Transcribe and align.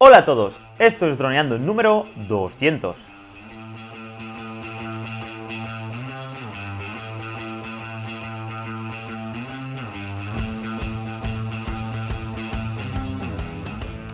Hola 0.00 0.18
a 0.18 0.24
todos, 0.24 0.60
esto 0.78 1.08
es 1.08 1.18
Droneando 1.18 1.58
número 1.58 2.06
200. 2.28 2.94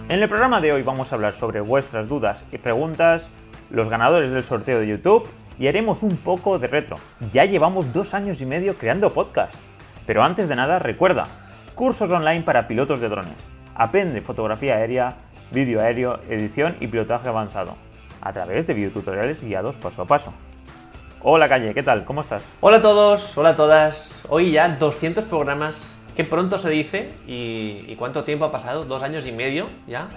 En 0.09 0.23
el 0.23 0.27
programa 0.27 0.63
de 0.63 0.73
hoy 0.73 0.83
vamos 0.83 1.13
a 1.13 1.17
hablar 1.17 1.35
sobre 1.35 1.61
vuestras 1.61 2.09
dudas 2.09 2.43
y 2.51 2.57
preguntas, 2.57 3.29
los 3.69 3.91
ganadores 3.91 4.31
del 4.31 4.43
sorteo 4.43 4.81
de 4.81 4.87
YouTube 4.87 5.29
y 5.59 5.67
haremos 5.67 6.03
un 6.03 6.17
poco 6.17 6.59
de 6.59 6.69
retro. 6.69 6.97
Ya 7.31 7.45
llevamos 7.45 7.93
dos 7.93 8.15
años 8.15 8.41
y 8.41 8.47
medio 8.47 8.79
creando 8.79 9.13
podcast. 9.13 9.57
Pero 10.07 10.25
antes 10.25 10.49
de 10.49 10.57
nada, 10.57 10.79
recuerda, 10.79 11.27
cursos 11.75 12.11
online 12.11 12.41
para 12.41 12.69
pilotos 12.69 13.01
de 13.01 13.11
drones. 13.11 13.37
Aprende 13.75 14.23
fotografía 14.23 14.77
aérea, 14.77 15.17
vídeo 15.51 15.81
aéreo, 15.81 16.21
edición 16.29 16.77
y 16.81 16.87
pilotaje 16.87 17.29
avanzado, 17.29 17.77
a 18.21 18.33
través 18.33 18.67
de 18.67 18.75
videotutoriales 18.75 19.43
guiados 19.43 19.77
paso 19.77 20.03
a 20.03 20.07
paso. 20.07 20.33
Hola 21.23 21.49
Calle, 21.49 21.73
¿qué 21.73 21.83
tal? 21.83 22.05
¿Cómo 22.05 22.21
estás? 22.21 22.45
Hola 22.61 22.77
a 22.77 22.81
todos, 22.83 23.39
hola 23.39 23.51
a 23.51 23.57
todas. 23.57 24.27
Hoy 24.29 24.53
ya 24.53 24.69
200 24.69 25.25
programas, 25.25 25.91
que 26.15 26.25
pronto 26.25 26.59
se 26.59 26.69
dice, 26.69 27.15
y, 27.27 27.97
cuánto 27.97 28.25
tiempo 28.25 28.45
ha 28.45 28.53
pasado, 28.53 28.85
dos 28.85 29.03
años 29.03 29.27
y 29.27 29.33
medio 29.33 29.67
ya. 29.87 30.09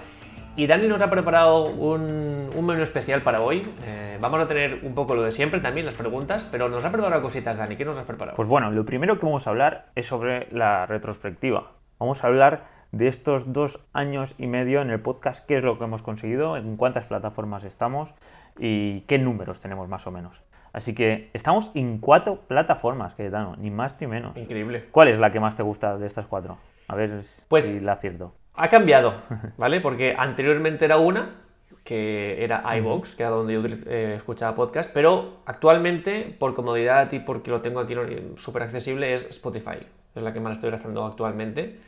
Y 0.54 0.66
Dani 0.66 0.88
nos 0.88 1.00
ha 1.00 1.08
preparado 1.08 1.62
un, 1.64 2.50
menú 2.66 2.82
especial 2.82 3.22
para 3.22 3.40
hoy. 3.40 3.62
Eh, 3.86 4.18
vamos 4.20 4.40
a 4.40 4.48
tener 4.48 4.80
un 4.82 4.92
poco 4.92 5.14
lo 5.14 5.22
de 5.22 5.32
siempre 5.32 5.60
también, 5.60 5.86
las 5.86 5.96
preguntas, 5.96 6.46
pero 6.50 6.68
nos 6.68 6.84
ha 6.84 6.90
preparado 6.90 7.22
cositas, 7.22 7.56
Dani. 7.56 7.76
¿Qué 7.76 7.84
nos 7.84 7.96
has 7.96 8.04
preparado? 8.04 8.36
Pues 8.36 8.48
bueno, 8.48 8.70
lo 8.70 8.84
primero 8.84 9.18
que 9.18 9.24
vamos 9.24 9.46
a 9.46 9.50
hablar 9.50 9.86
es 9.94 10.06
sobre 10.06 10.48
la 10.50 10.84
retrospectiva. 10.84 11.72
Vamos 11.98 12.22
a 12.22 12.26
hablar 12.26 12.77
de 12.92 13.08
estos 13.08 13.52
dos 13.52 13.80
años 13.92 14.34
y 14.38 14.46
medio 14.46 14.80
en 14.80 14.90
el 14.90 15.00
podcast, 15.00 15.44
qué 15.46 15.58
es 15.58 15.64
lo 15.64 15.78
que 15.78 15.84
hemos 15.84 16.02
conseguido, 16.02 16.56
en 16.56 16.76
cuántas 16.76 17.06
plataformas 17.06 17.64
estamos 17.64 18.14
y 18.58 19.00
qué 19.02 19.18
números 19.18 19.60
tenemos 19.60 19.88
más 19.88 20.06
o 20.06 20.10
menos. 20.10 20.42
Así 20.72 20.94
que 20.94 21.30
estamos 21.32 21.70
en 21.74 21.98
cuatro 21.98 22.42
plataformas, 22.46 23.14
que 23.14 23.30
ni 23.58 23.70
más 23.70 24.00
ni 24.00 24.06
menos. 24.06 24.36
Increíble. 24.36 24.86
¿Cuál 24.90 25.08
es 25.08 25.18
la 25.18 25.30
que 25.30 25.40
más 25.40 25.56
te 25.56 25.62
gusta 25.62 25.96
de 25.98 26.06
estas 26.06 26.26
cuatro? 26.26 26.58
A 26.88 26.94
ver 26.94 27.22
pues, 27.48 27.64
si 27.64 27.80
la 27.80 27.92
acierto. 27.92 28.34
Ha 28.54 28.68
cambiado, 28.68 29.14
¿vale? 29.56 29.80
Porque 29.80 30.14
anteriormente 30.16 30.84
era 30.84 30.98
una, 30.98 31.36
que 31.84 32.42
era 32.42 32.62
iVox, 32.76 33.14
que 33.14 33.22
era 33.22 33.30
donde 33.30 33.54
yo 33.54 33.62
eh, 33.64 34.14
escuchaba 34.16 34.54
podcast, 34.54 34.90
pero 34.92 35.38
actualmente, 35.46 36.36
por 36.38 36.54
comodidad 36.54 37.10
y 37.12 37.20
porque 37.20 37.50
lo 37.50 37.60
tengo 37.60 37.80
aquí 37.80 37.94
súper 38.36 38.62
accesible, 38.62 39.14
es 39.14 39.28
Spotify. 39.30 39.78
Es 40.14 40.22
la 40.22 40.32
que 40.32 40.40
más 40.40 40.56
estoy 40.56 40.70
gastando 40.70 41.04
actualmente. 41.04 41.78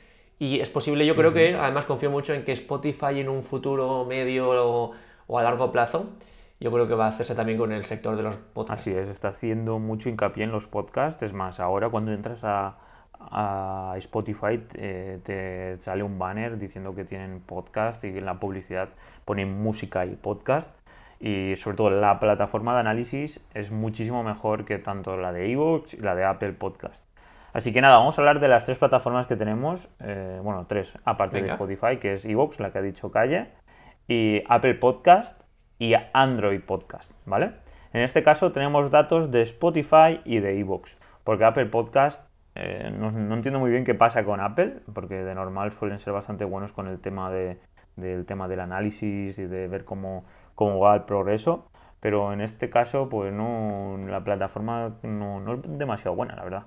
Y 0.40 0.58
es 0.60 0.70
posible, 0.70 1.04
yo 1.04 1.14
creo 1.14 1.34
que, 1.34 1.54
además 1.54 1.84
confío 1.84 2.10
mucho 2.10 2.32
en 2.32 2.44
que 2.44 2.52
Spotify 2.52 3.20
en 3.20 3.28
un 3.28 3.42
futuro 3.42 4.06
medio 4.06 4.48
o, 4.48 5.38
a 5.38 5.42
largo 5.42 5.70
plazo, 5.70 6.08
yo 6.58 6.72
creo 6.72 6.88
que 6.88 6.94
va 6.94 7.04
a 7.04 7.08
hacerse 7.10 7.34
también 7.34 7.58
con 7.58 7.72
el 7.72 7.84
sector 7.84 8.16
de 8.16 8.22
los 8.22 8.36
podcasts. 8.36 8.80
Así 8.80 8.96
es, 8.96 9.06
está 9.10 9.28
haciendo 9.28 9.78
mucho 9.78 10.08
hincapié 10.08 10.44
en 10.44 10.50
los 10.50 10.66
podcasts. 10.66 11.22
Es 11.22 11.34
más, 11.34 11.60
ahora 11.60 11.90
cuando 11.90 12.12
entras 12.12 12.40
a, 12.42 12.78
Spotify 13.98 14.56
te, 14.56 15.76
sale 15.78 16.02
un 16.02 16.18
banner 16.18 16.56
diciendo 16.56 16.94
que 16.94 17.04
tienen 17.04 17.40
podcast 17.40 18.02
y 18.04 18.06
en 18.06 18.24
la 18.24 18.40
publicidad 18.40 18.88
ponen 19.26 19.62
música 19.62 20.06
y 20.06 20.16
podcast. 20.16 20.70
Y 21.20 21.54
sobre 21.56 21.76
todo 21.76 21.90
la 21.90 22.18
plataforma 22.18 22.72
de 22.72 22.80
análisis 22.80 23.40
es 23.52 23.72
muchísimo 23.72 24.22
mejor 24.22 24.64
que 24.64 24.78
tanto 24.78 25.18
la 25.18 25.34
de 25.34 25.52
Evox 25.52 25.92
y 25.92 25.98
la 25.98 26.14
de 26.14 26.24
Apple 26.24 26.54
Podcast. 26.54 27.09
Así 27.52 27.72
que 27.72 27.80
nada, 27.80 27.98
vamos 27.98 28.16
a 28.16 28.22
hablar 28.22 28.38
de 28.38 28.46
las 28.46 28.64
tres 28.64 28.78
plataformas 28.78 29.26
que 29.26 29.34
tenemos, 29.34 29.88
eh, 29.98 30.38
bueno, 30.42 30.66
tres, 30.68 30.92
aparte 31.04 31.42
de 31.42 31.48
Spotify, 31.48 31.96
que 31.98 32.12
es 32.12 32.24
Evox, 32.24 32.60
la 32.60 32.70
que 32.70 32.78
ha 32.78 32.82
dicho 32.82 33.10
Calle, 33.10 33.48
y 34.06 34.44
Apple 34.48 34.74
Podcast 34.74 35.42
y 35.78 35.94
Android 36.12 36.60
Podcast, 36.60 37.16
¿vale? 37.26 37.54
En 37.92 38.02
este 38.02 38.22
caso 38.22 38.52
tenemos 38.52 38.92
datos 38.92 39.32
de 39.32 39.42
Spotify 39.42 40.20
y 40.24 40.38
de 40.38 40.60
Evox, 40.60 40.96
porque 41.24 41.44
Apple 41.44 41.66
Podcast, 41.66 42.24
eh, 42.54 42.92
no, 42.96 43.08
entiendo 43.34 43.58
muy 43.58 43.72
bien 43.72 43.84
qué 43.84 43.96
pasa 43.96 44.24
con 44.24 44.40
Apple, 44.40 44.82
porque 44.94 45.24
de 45.24 45.34
normal 45.34 45.72
suelen 45.72 45.98
ser 45.98 46.12
bastante 46.12 46.44
buenos 46.44 46.72
con 46.72 46.86
el 46.86 47.00
tema 47.00 47.32
de, 47.32 47.58
del 47.96 48.26
tema 48.26 48.46
del 48.46 48.60
análisis 48.60 49.40
y 49.40 49.46
de 49.46 49.66
ver 49.66 49.84
cómo, 49.84 50.24
cómo 50.54 50.78
va 50.78 50.94
el 50.94 51.02
progreso, 51.02 51.68
pero 51.98 52.32
en 52.32 52.42
este 52.42 52.70
caso, 52.70 53.08
pues 53.08 53.32
no, 53.32 53.98
la 54.06 54.22
plataforma 54.22 54.98
no 55.02 55.52
es 55.52 55.78
demasiado 55.78 56.14
buena, 56.14 56.36
la 56.36 56.44
verdad. 56.44 56.66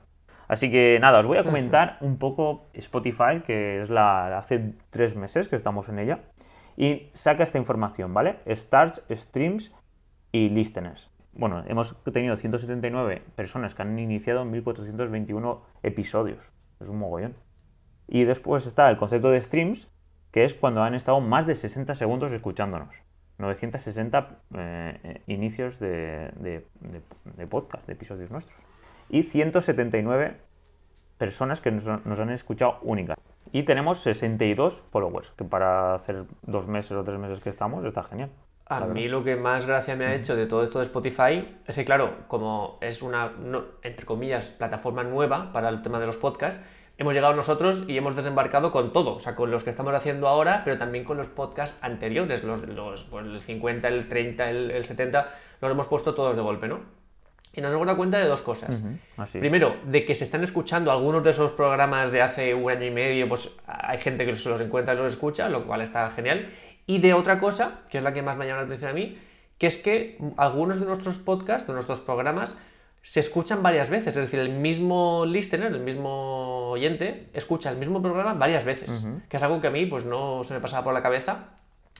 Así 0.54 0.70
que 0.70 1.00
nada, 1.02 1.20
os 1.20 1.26
voy 1.26 1.40
a 1.40 1.44
comentar 1.44 1.98
un 2.00 2.20
poco 2.20 2.68
Spotify, 2.74 3.42
que 3.44 3.82
es 3.82 3.90
la 3.90 4.38
hace 4.38 4.76
tres 4.92 5.16
meses 5.16 5.48
que 5.48 5.56
estamos 5.56 5.90
en 5.90 5.98
ella, 5.98 6.20
y 6.78 7.10
saca 7.14 7.44
esta 7.44 7.58
información, 7.58 8.14
¿vale? 8.14 8.38
Starts, 8.48 9.02
streams 9.10 9.72
y 10.32 10.50
listeners. 10.50 11.10
Bueno, 11.32 11.64
hemos 11.66 11.96
tenido 12.04 12.36
179 12.36 13.24
personas 13.36 13.74
que 13.74 13.82
han 13.82 13.98
iniciado 13.98 14.46
1421 14.46 15.64
episodios. 15.82 16.52
Es 16.80 16.88
un 16.88 17.00
mogollón. 17.00 17.34
Y 18.08 18.26
después 18.26 18.68
está 18.68 18.92
el 18.92 18.98
concepto 18.98 19.32
de 19.32 19.42
streams, 19.42 19.88
que 20.30 20.46
es 20.46 20.54
cuando 20.54 20.84
han 20.84 20.94
estado 20.94 21.20
más 21.20 21.48
de 21.48 21.56
60 21.56 21.96
segundos 21.96 22.32
escuchándonos. 22.32 22.94
960 23.40 24.38
eh, 24.56 25.22
inicios 25.26 25.80
de, 25.80 26.30
de 26.40 27.48
podcast, 27.48 27.88
de 27.88 27.94
episodios 27.94 28.30
nuestros 28.30 28.56
y 29.10 29.24
179 29.24 30.38
personas 31.18 31.62
que 31.62 31.72
nos, 31.72 31.88
han 31.88 32.30
escuchado 32.32 32.80
únicas. 32.82 33.18
Y 33.52 33.64
tenemos 33.64 34.00
62 34.00 34.84
followers, 34.92 35.32
que 35.38 35.44
para 35.44 35.94
hacer 35.94 36.24
dos 36.42 36.68
meses 36.68 36.92
o 36.94 37.04
tres 37.04 37.20
meses 37.20 37.40
que 37.40 37.50
estamos 37.50 37.86
está 37.86 38.04
genial. 38.04 38.30
A 38.66 38.82
mí 38.86 39.08
lo 39.08 39.24
que 39.24 39.36
más 39.36 39.66
gracia 39.66 39.96
me 39.96 40.06
ha 40.06 40.16
hecho 40.16 40.36
de 40.36 40.48
todo 40.48 40.64
esto 40.64 40.80
de 40.80 40.86
Spotify 40.86 41.58
es 41.68 41.76
que, 41.76 41.86
claro, 41.86 42.26
como 42.28 42.78
es 42.82 43.02
una, 43.02 43.34
entre 43.84 44.06
comillas, 44.06 44.50
plataforma 44.52 45.04
nueva 45.04 45.52
para 45.52 45.70
el 45.70 45.82
tema 45.82 46.00
de 46.00 46.08
los 46.08 46.18
podcasts, 46.18 46.64
hemos 46.98 47.14
llegado 47.14 47.36
nosotros 47.36 47.86
y 47.88 47.98
hemos 47.98 48.16
desembarcado 48.16 48.72
con 48.72 48.94
todo, 48.94 49.16
o 49.16 49.20
sea, 49.20 49.36
con 49.36 49.52
los 49.52 49.64
que 49.64 49.70
estamos 49.70 49.94
haciendo 49.94 50.28
ahora, 50.28 50.62
pero 50.64 50.78
también 50.78 51.04
con 51.04 51.18
los 51.18 51.28
podcasts 51.28 51.78
anteriores, 51.84 52.44
los, 52.44 52.68
los 52.68 53.04
pues 53.04 53.26
el 53.26 53.42
50, 53.42 53.88
el 53.88 54.08
30, 54.08 54.50
el, 54.50 54.72
el 54.72 54.86
70, 54.86 55.30
los 55.62 55.72
hemos 55.72 55.88
puesto 55.88 56.16
todos 56.16 56.36
de 56.36 56.42
golpe, 56.42 56.68
¿no? 56.68 57.03
Y 57.56 57.62
nos 57.62 57.72
hemos 57.72 57.86
dado 57.86 57.98
cuenta 57.98 58.18
de 58.18 58.26
dos 58.26 58.42
cosas. 58.42 58.84
Primero, 59.32 59.78
de 59.86 60.06
que 60.06 60.16
se 60.16 60.24
están 60.24 60.44
escuchando 60.44 60.92
algunos 60.92 61.24
de 61.24 61.30
esos 61.30 61.52
programas 61.52 62.12
de 62.12 62.22
hace 62.22 62.56
un 62.56 62.72
año 62.72 62.86
y 62.86 62.92
medio, 62.92 63.30
pues 63.30 63.56
hay 63.68 64.00
gente 64.00 64.26
que 64.26 64.36
se 64.36 64.50
los 64.50 64.60
encuentra 64.60 64.96
y 64.96 64.98
los 64.98 65.12
escucha, 65.12 65.48
lo 65.50 65.66
cual 65.66 65.82
está 65.82 66.10
genial. 66.12 66.50
Y 66.88 67.00
de 67.00 67.14
otra 67.14 67.40
cosa, 67.40 67.82
que 67.90 68.00
es 68.00 68.04
la 68.04 68.12
que 68.12 68.24
más 68.24 68.38
me 68.38 68.48
llama 68.48 68.62
la 68.62 68.66
atención 68.66 68.90
a 68.90 68.94
mí, 68.94 69.20
que 69.60 69.68
es 69.68 69.78
que 69.78 70.18
algunos 70.36 70.80
de 70.80 70.88
nuestros 70.88 71.20
podcasts, 71.20 71.68
de 71.68 71.74
nuestros 71.74 72.00
programas, 72.00 72.58
se 73.04 73.20
escuchan 73.20 73.62
varias 73.62 73.90
veces. 73.90 74.08
Es 74.08 74.16
decir, 74.16 74.40
el 74.40 74.50
mismo 74.50 75.26
listener, 75.26 75.74
el 75.74 75.82
mismo 75.82 76.72
oyente, 76.72 77.30
escucha 77.34 77.70
el 77.70 77.78
mismo 77.78 78.02
programa 78.02 78.34
varias 78.34 78.66
veces. 78.66 78.90
Que 79.30 79.38
es 79.38 79.44
algo 79.44 79.62
que 79.62 79.68
a 79.68 79.72
mí 79.72 79.86
pues 79.86 80.06
no 80.06 80.44
se 80.44 80.56
me 80.56 80.60
pasaba 80.60 80.84
por 80.86 80.94
la 80.94 81.04
cabeza. 81.04 81.50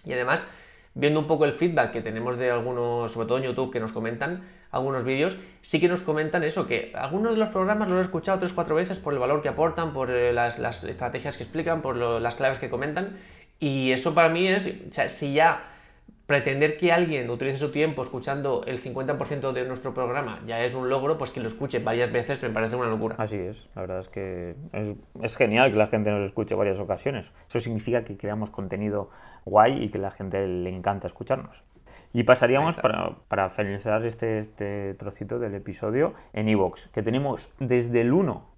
Y 0.06 0.14
además, 0.14 0.50
viendo 0.96 1.20
un 1.20 1.28
poco 1.28 1.46
el 1.46 1.54
feedback 1.54 1.92
que 1.92 2.02
tenemos 2.02 2.38
de 2.38 2.52
algunos, 2.52 3.12
sobre 3.12 3.28
todo 3.28 3.38
en 3.38 3.46
YouTube, 3.46 3.72
que 3.72 3.80
nos 3.80 3.92
comentan, 3.92 4.44
algunos 4.72 5.04
vídeos, 5.04 5.38
sí 5.62 5.80
que 5.80 5.88
nos 5.88 6.02
comentan 6.02 6.44
eso, 6.44 6.68
que 6.68 6.92
algunos 6.96 7.34
de 7.34 7.38
los 7.38 7.50
programas 7.50 7.90
los 7.90 8.00
he 8.00 8.02
escuchado 8.02 8.40
tres 8.40 8.54
cuatro 8.54 8.76
veces 8.76 8.98
por 9.00 9.14
el 9.14 9.20
valor 9.20 9.42
que 9.42 9.50
aportan, 9.50 9.94
por 9.94 10.10
eh, 10.12 10.34
las, 10.34 10.84
estrategias 10.84 11.38
que 11.38 11.44
explican, 11.44 11.82
por 11.82 11.96
las 11.96 12.36
claves 12.36 12.58
que 12.58 12.70
comentan. 12.70 13.18
Y 13.60 13.92
eso 13.92 14.14
para 14.14 14.30
mí 14.30 14.48
es, 14.48 14.68
o 14.68 14.92
sea, 14.92 15.10
si 15.10 15.34
ya 15.34 15.73
pretender 16.34 16.78
que 16.78 16.92
alguien 16.92 17.30
utilice 17.30 17.58
su 17.58 17.70
tiempo 17.70 18.02
escuchando 18.02 18.64
el 18.66 18.82
50% 18.82 19.52
de 19.52 19.66
nuestro 19.66 19.94
programa 19.94 20.40
ya 20.48 20.64
es 20.64 20.74
un 20.74 20.90
logro, 20.90 21.16
pues 21.16 21.30
que 21.30 21.40
lo 21.40 21.46
escuche 21.46 21.78
varias 21.78 22.12
veces 22.12 22.42
me 22.42 22.50
parece 22.50 22.76
una 22.76 22.88
locura. 22.88 23.18
Así 23.20 23.36
es, 23.36 23.70
la 23.76 23.82
verdad 23.82 24.00
es 24.00 24.10
que 24.10 24.56
es, 24.72 24.96
es, 25.22 25.38
genial 25.38 25.72
que 25.72 25.78
la 25.78 25.86
gente 25.86 26.10
nos 26.10 26.24
escuche 26.24 26.56
varias 26.56 26.80
ocasiones. 26.80 27.32
Eso 27.48 27.60
significa 27.60 28.04
que 28.04 28.18
creamos 28.18 28.50
contenido 28.50 29.12
guay 29.46 29.84
y 29.84 29.90
que 29.90 30.00
la 30.00 30.10
gente 30.10 30.48
le 30.48 30.72
encanta 30.72 31.06
escucharnos. 31.06 31.64
Y 32.14 32.24
pasaríamos 32.24 32.78
para, 32.78 33.12
para, 33.28 33.50
finalizar 33.50 34.04
este, 34.04 34.40
este 34.40 34.96
trocito 34.96 35.38
del 35.38 35.54
episodio 35.54 36.16
en 36.34 36.50
Evox, 36.50 36.88
que 36.88 37.04
tenemos 37.04 37.52
desde 37.60 38.02
el 38.02 38.12
1, 38.12 38.50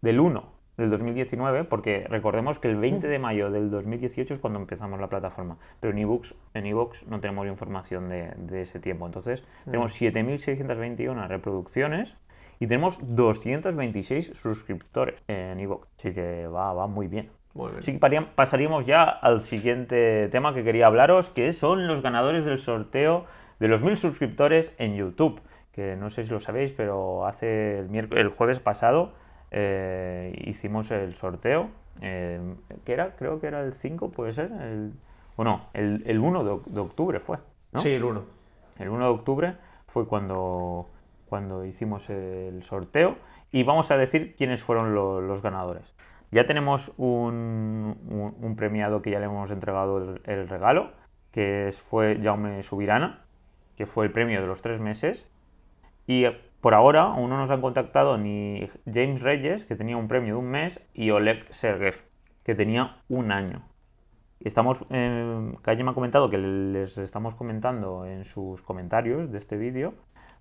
del 0.00 0.20
1 0.20 0.57
del 0.78 0.88
2019, 0.90 1.64
porque 1.64 2.06
recordemos 2.08 2.58
que 2.58 2.68
el 2.68 2.76
20 2.76 3.06
de 3.06 3.18
mayo 3.18 3.50
del 3.50 3.70
2018 3.70 4.32
es 4.32 4.40
cuando 4.40 4.58
empezamos 4.58 4.98
la 4.98 5.08
plataforma, 5.08 5.58
pero 5.80 5.92
en 5.92 6.66
eBooks 6.66 7.06
no 7.06 7.20
tenemos 7.20 7.46
información 7.46 8.08
de, 8.08 8.32
de 8.36 8.62
ese 8.62 8.80
tiempo. 8.80 9.04
Entonces, 9.04 9.42
tenemos 9.66 10.00
7.621 10.00 11.28
reproducciones 11.28 12.16
y 12.60 12.66
tenemos 12.66 12.98
226 13.02 14.32
suscriptores 14.34 15.16
en 15.28 15.60
Evox. 15.60 15.88
Así 15.98 16.12
que 16.12 16.46
va, 16.46 16.72
va 16.72 16.86
muy 16.86 17.06
bien. 17.06 17.30
Así 17.78 17.98
que 17.98 18.20
pasaríamos 18.34 18.86
ya 18.86 19.04
al 19.04 19.40
siguiente 19.40 20.28
tema 20.28 20.54
que 20.54 20.62
quería 20.62 20.86
hablaros, 20.86 21.30
que 21.30 21.52
son 21.52 21.86
los 21.86 22.02
ganadores 22.02 22.44
del 22.44 22.58
sorteo 22.58 23.26
de 23.58 23.68
los 23.68 23.82
mil 23.82 23.96
suscriptores 23.96 24.72
en 24.78 24.96
YouTube. 24.96 25.40
Que 25.72 25.96
no 25.96 26.10
sé 26.10 26.24
si 26.24 26.30
lo 26.30 26.40
sabéis, 26.40 26.72
pero 26.72 27.26
hace 27.26 27.80
el, 27.80 28.08
el 28.12 28.28
jueves 28.28 28.60
pasado 28.60 29.12
eh, 29.50 30.32
hicimos 30.46 30.90
el 30.90 31.14
sorteo. 31.14 31.70
Eh, 32.00 32.40
¿Qué 32.84 32.92
era? 32.92 33.16
Creo 33.16 33.40
que 33.40 33.46
era 33.48 33.60
el 33.62 33.74
5, 33.74 34.10
puede 34.10 34.32
ser. 34.32 34.50
El, 34.52 34.92
o 35.36 35.44
no, 35.44 35.68
el, 35.74 36.02
el 36.06 36.18
1 36.18 36.44
de, 36.44 36.60
de 36.72 36.80
octubre 36.80 37.20
fue, 37.20 37.38
¿no? 37.72 37.80
Sí, 37.80 37.90
el 37.90 38.04
1. 38.04 38.22
El 38.78 38.88
1 38.88 39.04
de 39.04 39.10
octubre 39.10 39.54
fue 39.86 40.06
cuando, 40.06 40.88
cuando 41.28 41.64
hicimos 41.64 42.08
el 42.10 42.62
sorteo 42.62 43.16
y 43.50 43.62
vamos 43.64 43.90
a 43.90 43.96
decir 43.98 44.34
quiénes 44.36 44.62
fueron 44.62 44.94
lo- 44.94 45.20
los 45.20 45.42
ganadores. 45.42 45.94
Ya 46.30 46.44
tenemos 46.44 46.92
un, 46.98 47.96
un- 48.08 48.34
un 48.40 48.56
premiado 48.56 49.00
que 49.00 49.10
ya 49.10 49.18
le 49.18 49.24
hemos 49.26 49.50
entregado 49.50 49.98
el, 49.98 50.20
el 50.26 50.48
regalo, 50.48 50.92
que 51.32 51.68
es- 51.68 51.80
fue 51.80 52.18
Jaume 52.22 52.62
Subirana, 52.62 53.24
que 53.76 53.86
fue 53.86 54.04
el 54.04 54.12
premio 54.12 54.40
de 54.40 54.46
los 54.46 54.60
tres 54.62 54.78
meses. 54.80 55.26
Y 56.06 56.26
por 56.60 56.74
ahora 56.74 57.02
aún 57.02 57.30
no 57.30 57.36
nos 57.38 57.50
han 57.50 57.60
contactado 57.60 58.18
ni 58.18 58.68
James 58.92 59.20
Reyes, 59.20 59.64
que 59.64 59.76
tenía 59.76 59.96
un 59.96 60.08
premio 60.08 60.34
de 60.34 60.40
un 60.40 60.50
mes, 60.50 60.80
y 60.94 61.10
Oleg 61.10 61.46
Sergev, 61.52 61.96
que 62.44 62.54
tenía 62.54 62.98
un 63.08 63.30
año. 63.32 63.62
Estamos, 64.40 64.84
eh, 64.90 65.52
Calle 65.62 65.82
me 65.84 65.90
ha 65.90 65.94
comentado 65.94 66.30
que 66.30 66.38
les 66.38 66.96
estamos 66.98 67.34
comentando 67.34 68.06
en 68.06 68.24
sus 68.24 68.62
comentarios 68.62 69.30
de 69.32 69.38
este 69.38 69.56
vídeo 69.56 69.94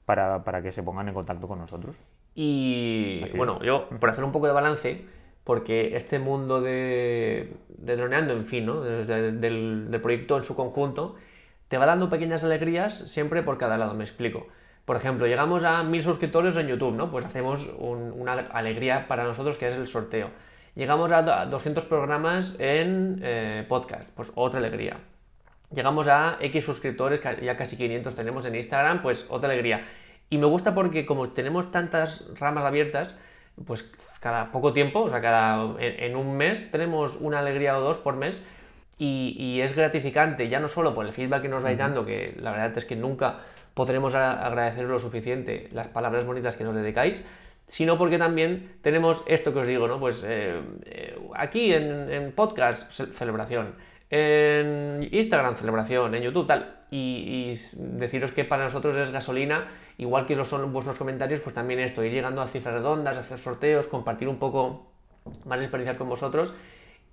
para, 0.06 0.44
para 0.44 0.62
que 0.62 0.72
se 0.72 0.84
pongan 0.84 1.08
en 1.08 1.14
contacto 1.16 1.48
con 1.48 1.60
nosotros. 1.60 1.96
Y 2.36 3.22
Así 3.24 3.32
es. 3.32 3.38
bueno, 3.38 3.62
yo, 3.64 3.90
por 4.00 4.10
hacer 4.12 4.24
un 4.24 4.32
poco 4.32 4.46
de 4.48 4.54
balance, 4.54 5.06
porque 5.44 5.96
este 5.98 6.20
mundo 6.20 6.62
de, 6.62 7.56
de 7.70 7.96
droneando, 7.96 8.34
en 8.34 8.46
fin, 8.46 8.66
¿no? 8.68 8.82
De- 8.82 9.06
de- 9.06 9.32
del, 9.32 9.90
del 9.90 10.02
proyecto 10.02 10.38
en 10.38 10.44
su 10.44 10.56
conjunto, 10.56 11.16
te 11.68 11.78
va 11.78 11.86
dando 11.88 12.10
pequeñas 12.10 12.44
alegrías 12.44 12.96
siempre 13.12 13.42
por 13.42 13.58
cada 13.58 13.78
lado, 13.78 13.96
me 13.96 14.04
explico. 14.04 14.46
Por 14.88 14.96
ejemplo, 14.96 15.28
llegamos 15.28 15.66
a 15.66 15.84
mil 15.84 16.02
suscriptores 16.02 16.56
en 16.56 16.68
YouTube, 16.68 16.96
¿no? 16.96 17.12
Pues 17.12 17.26
hacemos 17.26 17.70
un- 17.78 18.14
una 18.18 18.32
alegría 18.32 19.06
para 19.10 19.26
nosotros 19.26 19.58
que 19.58 19.68
es 19.68 19.74
el 19.74 19.86
sorteo. 19.86 20.30
Llegamos 20.76 21.12
a 21.12 21.24
do- 21.24 21.34
a 21.34 21.46
200 21.46 21.84
programas 21.84 22.56
en 22.58 23.20
eh, 23.22 23.66
podcast, 23.68 24.16
pues 24.16 24.32
otra 24.36 24.60
alegría. 24.60 24.96
Llegamos 25.74 26.08
a 26.08 26.38
X 26.40 26.64
suscriptores, 26.64 27.22
ya 27.42 27.58
casi 27.58 27.76
500 27.76 28.16
tenemos 28.16 28.46
en 28.46 28.56
Instagram, 28.56 29.02
pues 29.02 29.28
otra 29.30 29.50
alegría. 29.50 29.86
Y 30.30 30.38
me 30.38 30.46
gusta 30.46 30.74
porque 30.74 31.06
como 31.06 31.32
tenemos 31.32 31.70
tantas 31.70 32.24
ramas 32.40 32.64
abiertas, 32.64 33.14
pues 33.66 33.92
cada 34.22 34.54
poco 34.54 34.72
tiempo, 34.72 35.02
o 35.02 35.10
sea, 35.10 35.20
cada, 35.20 35.64
en, 35.82 36.02
en 36.12 36.16
un 36.16 36.38
mes 36.38 36.72
tenemos 36.72 37.18
una 37.20 37.40
alegría 37.40 37.78
o 37.78 37.82
dos 37.82 37.98
por 37.98 38.16
mes 38.16 38.42
y, 38.98 39.36
y 39.38 39.60
es 39.60 39.76
gratificante, 39.76 40.48
ya 40.48 40.62
no 40.62 40.70
solo 40.70 40.96
por 40.96 41.06
el 41.06 41.12
feedback 41.12 41.42
que 41.42 41.50
nos 41.50 41.62
vais 41.64 41.78
dando, 41.78 42.06
que 42.06 42.38
la 42.40 42.52
verdad 42.52 42.78
es 42.78 42.86
que 42.86 42.96
nunca 42.96 43.40
podremos 43.78 44.14
agradecer 44.16 44.84
lo 44.84 45.00
suficiente 45.00 45.70
las 45.72 45.88
palabras 45.88 46.26
bonitas 46.26 46.58
que 46.58 46.66
nos 46.66 46.76
dedicáis, 46.76 47.24
sino 47.68 47.98
porque 47.98 48.18
también 48.18 48.74
tenemos 48.82 49.24
esto 49.28 49.54
que 49.54 49.60
os 49.60 49.68
digo, 49.68 49.88
¿no? 49.88 50.00
Pues 50.00 50.26
eh, 50.28 50.60
eh, 50.86 51.18
aquí 51.36 51.72
en, 51.74 52.34
podcast, 52.36 52.92
ce- 52.92 53.06
celebración, 53.14 53.76
en 54.10 55.08
Instagram, 55.12 55.56
celebración, 55.56 56.16
en 56.16 56.24
YouTube, 56.24 56.48
tal. 56.48 56.74
Y, 56.90 57.54
deciros 57.76 58.32
que 58.32 58.46
para 58.46 58.64
nosotros 58.64 58.96
es 58.98 59.12
gasolina, 59.12 59.68
igual 59.98 60.26
que 60.26 60.36
lo 60.38 60.46
son 60.46 60.72
vuestros 60.72 60.98
comentarios, 60.98 61.42
pues 61.42 61.54
también 61.54 61.80
esto, 61.82 62.04
ir 62.04 62.14
llegando 62.14 62.42
a 62.42 62.48
cifras 62.48 62.76
redondas, 62.76 63.18
hacer 63.18 63.38
sorteos, 63.40 63.88
compartir 63.88 64.28
un 64.30 64.38
poco 64.40 64.92
más 65.46 65.60
experiencias 65.60 65.98
con 65.98 66.08
vosotros. 66.10 66.54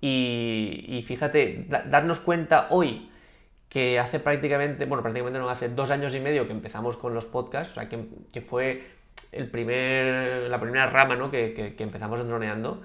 Y, 0.01 1.03
fíjate, 1.07 1.65
da- 1.67 1.83
darnos 1.83 2.19
cuenta 2.19 2.67
hoy 2.69 3.09
que 3.75 3.99
hace 3.99 4.21
prácticamente, 4.21 4.85
bueno, 4.85 5.01
prácticamente 5.03 5.37
no, 5.37 5.49
hace 5.49 5.67
dos 5.67 5.91
años 5.91 6.15
y 6.15 6.21
medio 6.21 6.47
que 6.47 6.53
empezamos 6.53 6.95
con 6.95 7.13
los 7.13 7.25
podcasts, 7.25 7.71
o 7.73 7.81
sea, 7.81 7.89
que, 7.89 8.05
que 8.31 8.39
fue 8.39 8.83
el 9.33 9.49
primer, 9.51 10.49
la 10.49 10.61
primera 10.61 10.89
rama 10.89 11.17
¿no? 11.17 11.29
que, 11.29 11.53
que- 11.53 11.75
que 11.75 11.83
empezamos 11.83 12.21
en 12.21 12.29
droneando, 12.29 12.81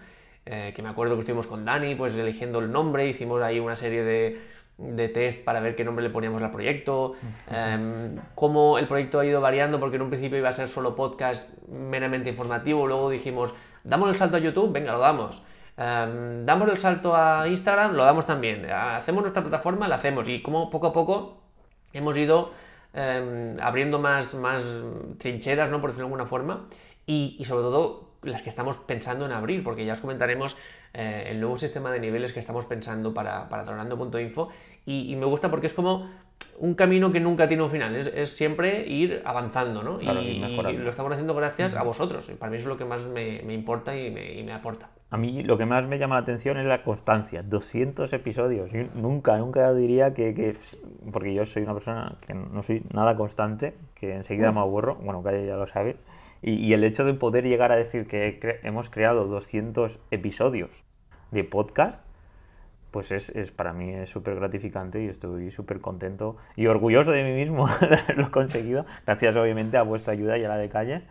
eh, 0.47 0.73
que 0.75 0.83
me 0.83 0.89
acuerdo 0.89 1.15
que 1.15 1.21
estuvimos 1.21 1.47
con 1.47 1.65
Dani, 1.65 1.95
pues 1.95 2.17
eligiendo 2.17 2.59
el 2.59 2.73
nombre, 2.73 3.07
hicimos 3.07 3.41
ahí 3.41 3.61
una 3.61 3.77
serie 3.77 4.03
de, 4.03 4.41
de 4.79 5.09
test 5.09 5.45
para 5.45 5.61
ver 5.61 5.77
qué 5.77 5.85
nombre 5.85 6.03
le 6.03 6.11
poníamos 6.11 6.43
al 6.43 6.51
proyecto, 6.51 7.15
em, 7.53 8.17
cómo 8.35 8.77
el 8.77 8.89
proyecto 8.89 9.21
ha 9.21 9.25
ido 9.27 9.41
variando, 9.41 9.79
porque 9.79 9.95
en 9.95 10.03
un 10.03 10.11
principio 10.11 10.39
iba 10.39 10.49
a 10.49 10.53
ser 10.53 10.67
solo 10.67 10.97
podcast 10.97 11.57
meramente 11.69 12.31
informativo, 12.31 12.89
luego 12.89 13.11
dijimos, 13.11 13.55
damos 13.85 14.11
el 14.11 14.17
salto 14.19 14.39
a 14.39 14.41
YouTube, 14.41 14.73
venga, 14.73 14.91
lo 14.91 14.99
damos. 14.99 15.41
Em, 15.81 16.45
damos 16.45 16.69
el 16.69 16.77
salto 16.77 17.17
a 17.17 17.49
Instagram, 17.49 17.95
lo 17.95 18.05
damos 18.05 18.27
también. 18.27 18.71
Hacemos 18.71 19.23
nuestra 19.23 19.43
plataforma, 19.43 19.89
la 19.89 19.97
hacemos. 19.97 20.29
Y 20.29 20.43
como 20.43 20.69
poco 20.69 20.89
a 20.89 20.93
poco 20.93 21.41
hemos 21.95 22.19
ido 22.19 22.53
em, 22.93 23.59
abriendo 23.61 23.99
más, 23.99 24.35
más 24.35 24.63
trincheras, 25.19 25.71
¿no? 25.71 25.81
Por 25.81 25.91
decirlo 25.91 26.09
de 26.09 26.13
alguna 26.13 26.27
forma. 26.27 26.67
Y, 27.07 27.37
y 27.39 27.45
sobre 27.47 27.63
todo 27.63 28.11
las 28.23 28.43
que 28.43 28.51
estamos 28.51 28.77
pensando 28.77 29.25
en 29.25 29.33
abrir, 29.33 29.65
porque 29.65 29.87
ya 29.87 29.95
os 29.95 30.01
comentaremos 30.03 30.59
eh, 30.93 31.29
el 31.31 31.41
nuevo 31.41 31.57
sistema 31.57 31.91
de 31.91 31.99
niveles 31.99 32.35
que 32.35 32.41
estamos 32.41 32.67
pensando 32.67 33.15
para, 33.15 33.49
para 33.49 33.65
Tronando.info. 33.65 34.51
Y, 34.85 35.11
y 35.11 35.17
me 35.17 35.25
gusta 35.25 35.51
porque 35.51 35.69
es 35.69 35.73
como 35.73 36.11
un 36.59 36.75
camino 36.75 37.11
que 37.11 37.21
nunca 37.21 37.49
tiene 37.49 37.63
un 37.63 37.71
final, 37.71 37.97
es, 37.97 38.07
es 38.09 38.33
siempre 38.33 38.87
ir 38.87 39.23
avanzando, 39.25 39.83
¿no? 39.83 39.99
Claro, 39.99 40.21
y, 40.21 40.41
mejorando. 40.41 40.83
lo 40.83 40.91
estamos 40.91 41.13
haciendo 41.13 41.35
gracias 41.35 41.75
a 41.75 41.83
vosotros. 41.83 42.29
Y 42.29 42.35
para 42.35 42.51
mí 42.51 42.59
eso 42.59 42.65
es 42.65 42.69
lo 42.69 42.77
que 42.77 42.85
más 42.85 43.07
me, 43.07 43.41
me 43.47 43.55
importa 43.55 43.97
y 43.97 44.11
me, 44.11 44.35
y 44.35 44.43
me 44.43 44.53
aporta. 44.53 44.91
A 45.13 45.17
mí 45.17 45.43
lo 45.43 45.59
que 45.59 45.67
más 45.67 45.87
me 45.89 45.99
llama 45.99 46.15
la 46.15 46.21
atención 46.23 46.57
es 46.57 46.67
la 46.67 46.85
constancia. 46.85 47.43
200 47.43 48.13
episodios. 48.13 48.71
Yo 48.71 48.85
nunca, 48.95 49.37
nunca 49.39 49.73
diría 49.75 50.15
que, 50.15 50.35
que- 50.35 50.55
Porque 51.13 51.35
yo 51.35 51.45
soy 51.47 51.65
una 51.65 51.75
persona 51.75 52.17
que 52.27 52.33
no 52.35 52.63
soy 52.63 52.85
nada 52.93 53.17
constante, 53.17 53.75
que 53.97 54.15
enseguida 54.15 54.53
me 54.53 54.61
aburro. 54.61 54.95
Bueno, 54.97 55.23
Calle 55.23 55.45
ya 55.47 55.57
lo 55.57 55.67
sabe. 55.67 55.97
Y, 56.43 56.53
y 56.55 56.73
el 56.75 56.85
hecho 56.85 57.05
de 57.05 57.15
poder 57.15 57.45
llegar 57.45 57.73
a 57.73 57.77
decir 57.77 58.07
que 58.07 58.39
cre- 58.41 58.61
hemos 58.63 58.89
creado 58.89 59.27
200 59.27 59.99
episodios 60.13 60.71
de 61.33 61.43
podcast, 61.45 62.05
pues 62.93 63.11
es, 63.11 63.31
es- 63.31 63.51
para 63.51 63.73
mí 63.73 63.91
es 63.93 64.09
súper 64.11 64.37
gratificante 64.37 65.03
y 65.03 65.09
estoy 65.09 65.51
súper 65.51 65.81
contento 65.81 66.37
y 66.57 66.67
orgulloso 66.67 67.11
de 67.11 67.25
mí 67.25 67.33
mismo 67.33 67.67
de 67.81 67.97
haberlo 67.97 68.31
conseguido. 68.31 68.87
Gracias 69.07 69.35
obviamente 69.35 69.77
a 69.77 69.83
vuestra 69.83 70.13
ayuda 70.13 70.39
y 70.39 70.45
a 70.45 70.49
la 70.49 70.57
de 70.57 70.69
Calle 70.69 71.03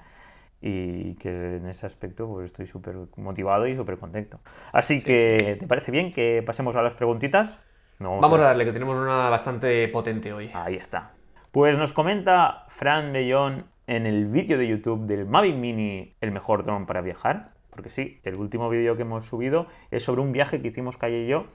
y 0.62 1.16
que 1.16 1.58
en 1.58 1.68
ese 1.68 1.86
aspecto 1.86 2.28
pues 2.28 2.48
estoy 2.48 2.66
súper 2.66 2.96
motivado 3.18 3.68
y 3.68 3.76
súper 3.76 3.98
contento. 3.98 4.40
Así 4.74 5.02
que, 5.02 5.58
¿te 5.60 5.68
parece 5.68 5.92
bien 5.92 6.12
que 6.12 6.44
pasemos 6.46 6.76
a 6.76 6.82
las 6.82 6.96
preguntitas? 6.96 7.58
No, 8.00 8.20
Vamos 8.20 8.40
a 8.40 8.46
darle, 8.46 8.66
que 8.66 8.72
tenemos 8.72 8.98
una 8.98 9.30
bastante 9.30 9.88
potente 9.90 10.32
hoy. 10.32 10.52
Ahí 10.54 10.76
está. 10.76 11.12
Pues 11.52 11.78
nos 11.78 11.94
comenta 11.94 12.66
Fran 12.70 13.12
de 13.12 13.32
Jong 13.32 13.64
en 13.88 14.06
el 14.06 14.28
vídeo 14.28 14.58
de 14.58 14.68
YouTube 14.68 15.06
del 15.06 15.26
Mavic 15.26 15.56
Mini, 15.56 16.16
el 16.22 16.32
mejor 16.32 16.64
dron 16.64 16.86
para 16.86 17.02
viajar. 17.02 17.54
Porque 17.70 17.90
sí, 17.90 18.20
el 18.24 18.36
último 18.36 18.70
vídeo 18.70 18.96
que 18.96 19.04
hemos 19.04 19.26
subido 19.26 19.68
es 19.92 20.04
sobre 20.04 20.22
un 20.22 20.32
viaje 20.32 20.62
que 20.62 20.68
hicimos 20.68 20.98
Calle 20.98 21.24
y 21.24 21.28
yo 21.28 21.48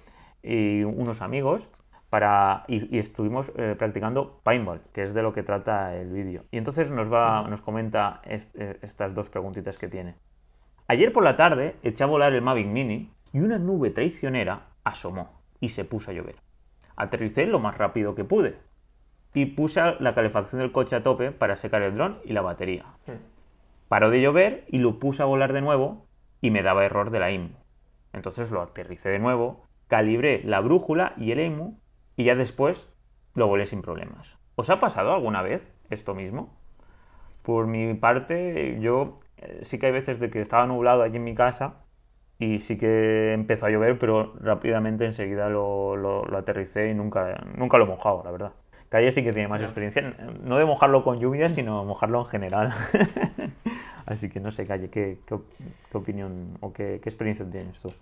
y 0.42 0.82
unos 0.82 1.22
amigos 1.22 1.68
para, 2.14 2.62
y, 2.68 2.94
y 2.96 3.00
estuvimos 3.00 3.50
eh, 3.56 3.74
practicando 3.76 4.38
paintball, 4.44 4.82
que 4.92 5.02
es 5.02 5.14
de 5.14 5.22
lo 5.24 5.32
que 5.32 5.42
trata 5.42 5.96
el 5.96 6.12
vídeo. 6.12 6.44
Y 6.52 6.58
entonces 6.58 6.88
nos, 6.92 7.12
va, 7.12 7.42
nos 7.48 7.60
comenta 7.60 8.20
est- 8.22 8.54
eh, 8.54 8.78
estas 8.82 9.16
dos 9.16 9.28
preguntitas 9.30 9.80
que 9.80 9.88
tiene. 9.88 10.14
Ayer 10.86 11.12
por 11.12 11.24
la 11.24 11.34
tarde 11.36 11.74
eché 11.82 12.04
a 12.04 12.06
volar 12.06 12.32
el 12.32 12.40
Mavic 12.40 12.68
Mini 12.68 13.10
y 13.32 13.40
una 13.40 13.58
nube 13.58 13.90
traicionera 13.90 14.68
asomó 14.84 15.40
y 15.58 15.70
se 15.70 15.84
puso 15.84 16.12
a 16.12 16.14
llover. 16.14 16.36
Aterricé 16.94 17.46
lo 17.46 17.58
más 17.58 17.76
rápido 17.78 18.14
que 18.14 18.22
pude 18.22 18.58
y 19.34 19.46
puse 19.46 19.80
la 19.98 20.14
calefacción 20.14 20.60
del 20.60 20.70
coche 20.70 20.94
a 20.94 21.02
tope 21.02 21.32
para 21.32 21.56
secar 21.56 21.82
el 21.82 21.96
dron 21.96 22.20
y 22.24 22.32
la 22.32 22.42
batería. 22.42 22.84
Paró 23.88 24.10
de 24.10 24.20
llover 24.22 24.66
y 24.68 24.78
lo 24.78 25.00
puse 25.00 25.20
a 25.20 25.26
volar 25.26 25.52
de 25.52 25.62
nuevo 25.62 26.06
y 26.40 26.52
me 26.52 26.62
daba 26.62 26.84
error 26.84 27.10
de 27.10 27.18
la 27.18 27.32
IMU. 27.32 27.56
Entonces 28.12 28.52
lo 28.52 28.62
aterricé 28.62 29.08
de 29.08 29.18
nuevo, 29.18 29.64
calibré 29.88 30.42
la 30.44 30.60
brújula 30.60 31.14
y 31.16 31.32
el 31.32 31.40
IMU 31.40 31.80
y 32.16 32.24
ya 32.24 32.34
después 32.34 32.88
lo 33.34 33.46
volé 33.46 33.66
sin 33.66 33.82
problemas. 33.82 34.36
¿Os 34.56 34.70
ha 34.70 34.80
pasado 34.80 35.12
alguna 35.12 35.42
vez 35.42 35.72
esto 35.90 36.14
mismo? 36.14 36.54
Por 37.42 37.66
mi 37.66 37.94
parte, 37.94 38.78
yo 38.80 39.20
eh, 39.38 39.60
sí 39.62 39.78
que 39.78 39.86
hay 39.86 39.92
veces 39.92 40.20
de 40.20 40.30
que 40.30 40.40
estaba 40.40 40.66
nublado 40.66 41.02
allí 41.02 41.16
en 41.16 41.24
mi 41.24 41.34
casa 41.34 41.74
y 42.38 42.58
sí 42.58 42.78
que 42.78 43.32
empezó 43.32 43.66
a 43.66 43.70
llover, 43.70 43.98
pero 43.98 44.34
rápidamente 44.40 45.04
enseguida 45.04 45.48
lo, 45.48 45.96
lo- 45.96 46.24
lo 46.24 46.38
aterricé 46.38 46.90
y 46.90 46.94
nunca, 46.94 47.44
nunca 47.56 47.76
lo 47.78 47.84
he 47.84 47.88
mojado, 47.88 48.22
la 48.24 48.30
verdad. 48.30 48.52
Calle 48.88 49.10
sí 49.10 49.24
que 49.24 49.32
tiene 49.32 49.48
más 49.48 49.60
experiencia, 49.60 50.14
no 50.42 50.56
de 50.56 50.64
mojarlo 50.64 51.02
con 51.04 51.18
lluvia, 51.18 51.50
sino 51.50 51.84
mojarlo 51.84 52.20
en 52.20 52.26
general. 52.26 52.72
Así 54.06 54.28
que 54.28 54.38
no 54.40 54.50
sé, 54.52 54.66
Calle, 54.66 54.88
¿qué, 54.90 55.18
qué, 55.26 55.36
qué 55.90 55.98
opinión 55.98 56.58
o 56.60 56.72
qué, 56.72 57.00
qué 57.02 57.08
experiencia 57.08 57.48
tienes 57.48 57.80
tú? 57.80 57.92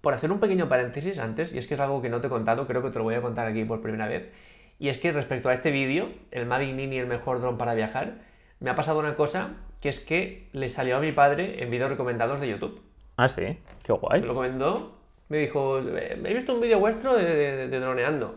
Por 0.00 0.14
hacer 0.14 0.30
un 0.30 0.38
pequeño 0.40 0.68
paréntesis 0.68 1.18
antes, 1.18 1.52
y 1.52 1.58
es 1.58 1.66
que 1.66 1.74
es 1.74 1.80
algo 1.80 2.00
que 2.02 2.08
no 2.08 2.20
te 2.20 2.28
he 2.28 2.30
contado, 2.30 2.66
creo 2.66 2.82
que 2.82 2.90
te 2.90 2.98
lo 2.98 3.04
voy 3.04 3.14
a 3.14 3.22
contar 3.22 3.46
aquí 3.46 3.64
por 3.64 3.80
primera 3.80 4.06
vez, 4.06 4.30
y 4.78 4.88
es 4.88 4.98
que 4.98 5.10
respecto 5.12 5.48
a 5.48 5.54
este 5.54 5.70
vídeo, 5.70 6.08
el 6.30 6.46
Mavic 6.46 6.74
Mini, 6.74 6.98
el 6.98 7.06
mejor 7.06 7.40
dron 7.40 7.58
para 7.58 7.74
viajar, 7.74 8.18
me 8.60 8.70
ha 8.70 8.74
pasado 8.74 8.98
una 9.00 9.14
cosa, 9.14 9.54
que 9.80 9.88
es 9.88 10.00
que 10.00 10.48
le 10.52 10.68
salió 10.68 10.96
a 10.96 11.00
mi 11.00 11.12
padre 11.12 11.62
en 11.62 11.70
vídeos 11.70 11.90
recomendados 11.90 12.40
de 12.40 12.48
YouTube. 12.48 12.80
Ah, 13.16 13.28
sí, 13.28 13.58
qué 13.82 13.92
Me 13.92 13.98
guay. 13.98 14.20
lo 14.22 14.34
comentó, 14.34 14.98
me 15.28 15.38
dijo, 15.38 15.78
"Eh, 15.80 16.20
he 16.24 16.34
visto 16.34 16.54
un 16.54 16.60
vídeo 16.60 16.78
vuestro 16.78 17.16
de, 17.16 17.24
de- 17.24 17.68
de 17.68 17.80
droneando. 17.80 18.36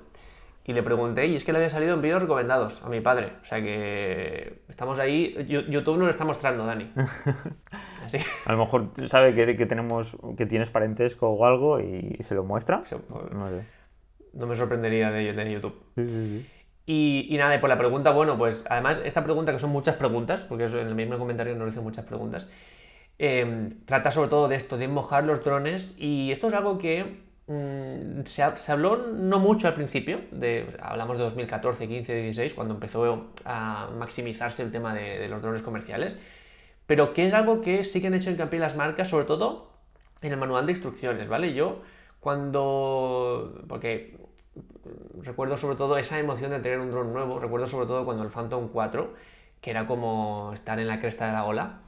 Y 0.65 0.73
le 0.73 0.83
pregunté, 0.83 1.25
y 1.25 1.35
es 1.35 1.43
que 1.43 1.51
le 1.51 1.57
había 1.57 1.69
salido 1.71 1.95
en 1.95 2.01
vídeos 2.01 2.21
recomendados 2.21 2.83
a 2.83 2.89
mi 2.89 3.01
padre. 3.01 3.31
O 3.41 3.45
sea 3.45 3.59
que 3.61 4.59
estamos 4.69 4.99
ahí, 4.99 5.35
YouTube 5.47 5.95
nos 5.97 6.05
lo 6.05 6.09
está 6.09 6.25
mostrando, 6.25 6.65
Dani. 6.65 6.91
Así. 8.09 8.17
A 8.45 8.51
lo 8.53 8.57
mejor 8.59 8.91
sabe 9.07 9.33
que, 9.33 9.55
que 9.55 9.65
tenemos, 9.65 10.15
que 10.37 10.45
tienes 10.45 10.69
parentesco 10.69 11.29
o 11.29 11.45
algo 11.45 11.79
y 11.79 12.17
se 12.21 12.35
lo 12.35 12.43
muestra. 12.43 12.83
Pues, 12.83 13.31
No 13.31 13.49
sé. 13.49 13.63
no 14.33 14.47
me 14.47 14.55
sorprendería 14.55 15.11
de, 15.11 15.33
de 15.33 15.51
YouTube. 15.51 15.75
Sí, 15.95 16.05
sí, 16.05 16.27
sí. 16.39 16.49
Y, 16.85 17.27
y 17.29 17.37
nada, 17.37 17.55
y 17.55 17.59
por 17.59 17.69
la 17.69 17.77
pregunta, 17.77 18.09
bueno, 18.11 18.37
pues 18.37 18.65
además 18.69 19.01
esta 19.05 19.23
pregunta, 19.23 19.51
que 19.51 19.59
son 19.59 19.69
muchas 19.69 19.95
preguntas, 19.95 20.41
porque 20.41 20.63
en 20.65 20.73
el 20.87 20.95
mismo 20.95 21.19
comentario 21.19 21.55
nos 21.55 21.67
dicen 21.67 21.83
muchas 21.83 22.03
preguntas, 22.05 22.47
eh, 23.19 23.73
trata 23.85 24.09
sobre 24.11 24.29
todo 24.29 24.47
de 24.47 24.55
esto, 24.55 24.77
de 24.77 24.87
mojar 24.87 25.23
los 25.23 25.43
drones, 25.43 25.93
y 25.99 26.31
esto 26.31 26.47
es 26.47 26.53
algo 26.53 26.79
que 26.79 27.21
mm, 27.45 28.21
se, 28.25 28.41
ha- 28.41 28.57
se 28.57 28.71
habló 28.71 28.97
no 28.97 29.37
mucho 29.37 29.67
al 29.67 29.75
principio, 29.75 30.21
de, 30.31 30.65
hablamos 30.81 31.17
de 31.17 31.23
2014, 31.25 31.87
15, 31.87 32.15
16, 32.15 32.53
cuando 32.55 32.73
empezó 32.73 33.27
a 33.45 33.89
maximizarse 33.95 34.63
el 34.63 34.71
tema 34.71 34.95
de, 34.95 35.19
de 35.19 35.27
los 35.27 35.41
drones 35.43 35.61
comerciales, 35.61 36.19
pero 36.89 37.13
que 37.13 37.25
es 37.27 37.33
algo 37.35 37.61
que 37.61 37.83
sí 37.83 38.01
que 38.01 38.07
han 38.07 38.15
hecho 38.15 38.31
hincapié 38.31 38.57
las 38.59 38.75
marcas, 38.75 39.07
sobre 39.07 39.25
todo 39.25 39.69
en 40.23 40.31
el 40.33 40.39
manual 40.39 40.65
de 40.65 40.71
instrucciones, 40.73 41.27
¿vale? 41.29 41.53
Yo 41.53 41.81
cuando... 42.19 43.63
porque 43.69 44.17
recuerdo 45.21 45.55
sobre 45.57 45.75
todo 45.77 45.97
esa 45.97 46.19
emoción 46.19 46.51
de 46.51 46.59
tener 46.59 46.79
un 46.79 46.89
dron 46.91 47.13
nuevo, 47.13 47.39
recuerdo 47.39 47.67
sobre 47.67 47.85
todo 47.85 48.05
cuando 48.05 48.23
el 48.23 48.29
Phantom 48.29 48.69
4, 48.73 49.13
que 49.61 49.71
era 49.71 49.85
como 49.85 50.51
estar 50.53 50.79
en 50.79 50.87
la 50.87 50.99
cresta 50.99 51.27
de 51.27 51.33
la 51.33 51.45
ola, 51.45 51.81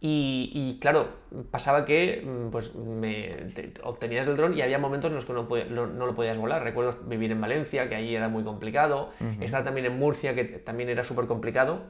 y, 0.00 0.50
y, 0.54 0.78
claro, 0.80 1.08
pasaba 1.50 1.84
que 1.86 2.22
mm, 2.24 2.50
pues 2.50 2.74
me, 2.74 3.28
te- 3.54 3.68
te- 3.68 3.80
obtenías 3.82 4.26
el 4.26 4.36
dron 4.36 4.52
y 4.56 4.60
había 4.60 4.78
momentos 4.78 5.08
en 5.10 5.14
los 5.16 5.24
que 5.24 5.32
no, 5.32 5.48
podía- 5.48 5.64
no- 5.64 5.86
no 5.86 6.04
lo 6.06 6.14
podías 6.14 6.36
volar. 6.36 6.62
Recuerdo 6.62 6.98
vivir 7.06 7.32
en 7.32 7.40
Valencia, 7.40 7.88
que 7.88 7.94
allí 7.94 8.14
era 8.14 8.28
muy 8.28 8.44
complicado, 8.44 9.10
estar 9.40 9.64
también 9.64 9.86
en 9.86 9.98
Murcia, 9.98 10.34
que 10.34 10.44
también 10.44 10.90
era 10.90 11.02
súper 11.04 11.26
complicado. 11.26 11.80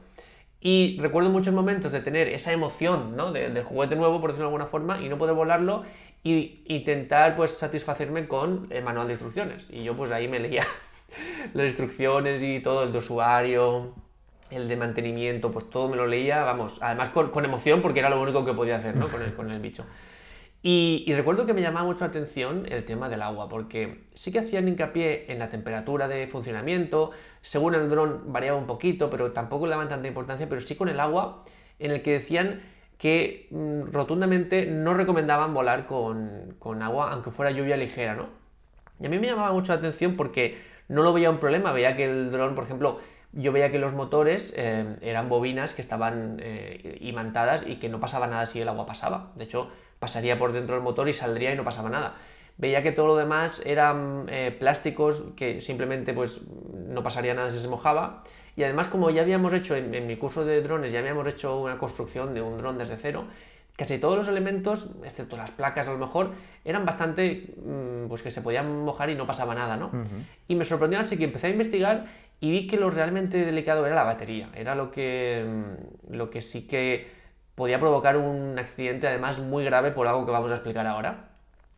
Y 0.61 0.97
recuerdo 0.99 1.29
muchos 1.29 1.53
momentos 1.53 1.91
de 1.91 2.01
tener 2.01 2.27
esa 2.29 2.51
emoción 2.51 3.15
¿no? 3.15 3.31
de- 3.31 3.49
del 3.49 3.63
juguete 3.63 3.95
nuevo, 3.95 4.19
por 4.19 4.31
decirlo 4.31 4.47
de 4.49 4.53
alguna 4.55 4.65
forma, 4.67 5.01
y 5.01 5.09
no 5.09 5.17
poder 5.17 5.35
volarlo 5.35 5.83
y 6.23 6.63
intentar 6.67 7.35
pues 7.35 7.51
satisfacerme 7.51 8.27
con 8.27 8.67
el 8.71 8.83
manual 8.83 9.07
de 9.07 9.13
instrucciones. 9.13 9.67
Y 9.69 9.83
yo 9.83 9.95
pues 9.95 10.11
ahí 10.11 10.27
me 10.27 10.39
leía 10.39 10.65
las 11.53 11.67
instrucciones 11.67 12.41
y 12.43 12.59
todo, 12.61 12.83
el 12.83 12.91
de 12.91 12.97
usuario, 12.97 13.93
el 14.49 14.67
de 14.67 14.75
mantenimiento, 14.75 15.51
pues 15.51 15.69
todo 15.69 15.87
me 15.87 15.97
lo 15.97 16.07
leía, 16.07 16.43
vamos, 16.43 16.79
además 16.81 17.09
con, 17.09 17.29
con 17.29 17.45
emoción 17.45 17.81
porque 17.81 17.99
era 17.99 18.09
lo 18.09 18.19
único 18.21 18.43
que 18.45 18.53
podía 18.53 18.77
hacer 18.77 18.95
¿no? 18.95 19.07
con, 19.07 19.21
el, 19.21 19.33
con 19.35 19.51
el 19.51 19.59
bicho. 19.59 19.85
Y, 20.67 21.05
recuerdo 21.13 21.45
que 21.45 21.53
me 21.53 21.61
llamaba 21.61 21.85
mucho 21.85 21.99
la 22.05 22.07
atención 22.07 22.65
el 22.71 22.85
tema 22.85 23.07
del 23.07 23.21
agua, 23.21 23.47
porque 23.47 24.05
sí 24.15 24.31
que 24.31 24.39
hacían 24.39 24.67
hincapié 24.67 25.31
en 25.31 25.37
la 25.37 25.47
temperatura 25.47 26.07
de 26.07 26.25
funcionamiento, 26.25 27.11
según 27.43 27.75
el 27.75 27.87
dron 27.87 28.33
variaba 28.33 28.57
un 28.57 28.65
poquito, 28.65 29.11
pero 29.11 29.31
tampoco 29.31 29.67
le 29.67 29.73
daban 29.73 29.89
tanta 29.89 30.07
importancia, 30.07 30.49
pero 30.49 30.61
sí 30.61 30.75
con 30.75 30.89
el 30.89 30.99
agua, 30.99 31.43
en 31.77 31.91
el 31.91 32.01
que 32.01 32.13
decían 32.13 32.63
que 32.97 33.47
mm, 33.51 33.91
rotundamente 33.91 34.65
no 34.65 34.95
recomendaban 34.95 35.53
volar 35.53 35.85
con, 35.85 36.55
con 36.57 36.81
agua, 36.81 37.11
aunque 37.11 37.29
fuera 37.29 37.51
lluvia 37.51 37.77
ligera, 37.77 38.15
¿no? 38.15 38.29
Y 38.99 39.05
a 39.05 39.09
mí 39.09 39.19
me 39.19 39.27
llamaba 39.27 39.53
mucho 39.53 39.71
la 39.71 39.77
atención 39.77 40.15
porque 40.15 40.57
no 40.87 41.03
lo 41.03 41.13
veía 41.13 41.29
un 41.29 41.37
problema, 41.37 41.73
veía 41.73 41.95
que 41.95 42.05
el 42.05 42.31
dron, 42.31 42.55
por 42.55 42.63
ejemplo, 42.63 43.01
yo 43.33 43.51
veía 43.51 43.69
que 43.69 43.77
los 43.77 43.93
motores 43.93 44.51
eh, 44.57 44.95
eran 45.01 45.29
bobinas 45.29 45.75
que 45.75 45.83
estaban 45.83 46.37
eh, 46.41 46.97
imantadas 47.01 47.67
y 47.67 47.75
que 47.75 47.87
no 47.87 47.99
pasaba 47.99 48.25
nada 48.25 48.47
si 48.47 48.61
el 48.61 48.69
agua 48.69 48.87
pasaba. 48.87 49.31
De 49.35 49.43
hecho, 49.43 49.69
pasaría 50.05 50.37
por 50.37 50.53
dentro 50.53 50.75
del 50.75 50.83
motor 50.83 51.09
y 51.09 51.13
saldría 51.13 51.51
y 51.51 51.57
no 51.57 51.63
pasaba 51.63 51.89
nada. 51.89 52.13
Veía 52.57 52.83
que 52.83 52.91
todo 52.91 53.07
lo 53.07 53.15
demás 53.15 53.65
eran 53.65 54.27
eh, 54.29 54.55
plásticos 54.57 55.23
que 55.35 55.61
simplemente 55.61 56.13
pues 56.13 56.41
no 56.87 57.01
pasaría 57.01 57.33
nada 57.33 57.49
si 57.49 57.59
se 57.59 57.67
mojaba. 57.67 58.23
Y 58.55 58.63
además, 58.63 58.87
como 58.87 59.09
ya 59.09 59.23
habíamos 59.23 59.51
hecho 59.51 59.75
en, 59.75 59.95
en 59.95 60.05
mi 60.05 60.15
curso 60.15 60.45
de 60.45 60.61
drones, 60.61 60.93
ya 60.93 60.99
habíamos 60.99 61.27
hecho 61.27 61.59
una 61.59 61.79
construcción 61.79 62.35
de 62.35 62.41
un 62.41 62.57
dron 62.59 62.77
desde 62.77 62.97
cero, 62.97 63.25
casi 63.75 63.97
todos 63.97 64.15
los 64.15 64.27
elementos, 64.27 64.91
excepto 65.03 65.37
las 65.37 65.51
placas 65.51 65.87
a 65.87 65.91
lo 65.91 65.97
mejor, 65.97 66.31
eran 66.63 66.85
bastante, 66.85 67.55
mm, 67.57 68.07
pues 68.07 68.21
que 68.21 68.31
se 68.31 68.41
podían 68.41 68.85
mojar 68.85 69.09
y 69.09 69.15
no 69.15 69.25
pasaba 69.25 69.55
nada, 69.55 69.75
¿no? 69.75 69.91
Y 70.47 70.55
me 70.55 70.63
sorprendió 70.65 70.99
así 70.99 71.17
que 71.17 71.25
empecé 71.25 71.47
a 71.47 71.49
investigar 71.49 72.05
y 72.39 72.51
vi 72.51 72.67
que 72.67 72.77
lo 72.77 72.89
realmente 72.89 73.43
delicado 73.43 73.85
era 73.85 73.95
la 73.95 74.03
batería, 74.03 74.49
era 74.55 74.75
lo 74.75 74.91
que, 74.91 75.45
mm, 75.45 76.13
lo 76.13 76.29
que 76.29 76.41
sí 76.41 76.67
que 76.67 77.24
podía 77.55 77.79
provocar 77.79 78.17
un 78.17 78.59
accidente 78.59 79.07
además 79.07 79.39
muy 79.39 79.63
grave 79.63 79.91
por 79.91 80.07
algo 80.07 80.25
que 80.25 80.31
vamos 80.31 80.51
a 80.51 80.55
explicar 80.55 80.85
ahora. 80.85 81.29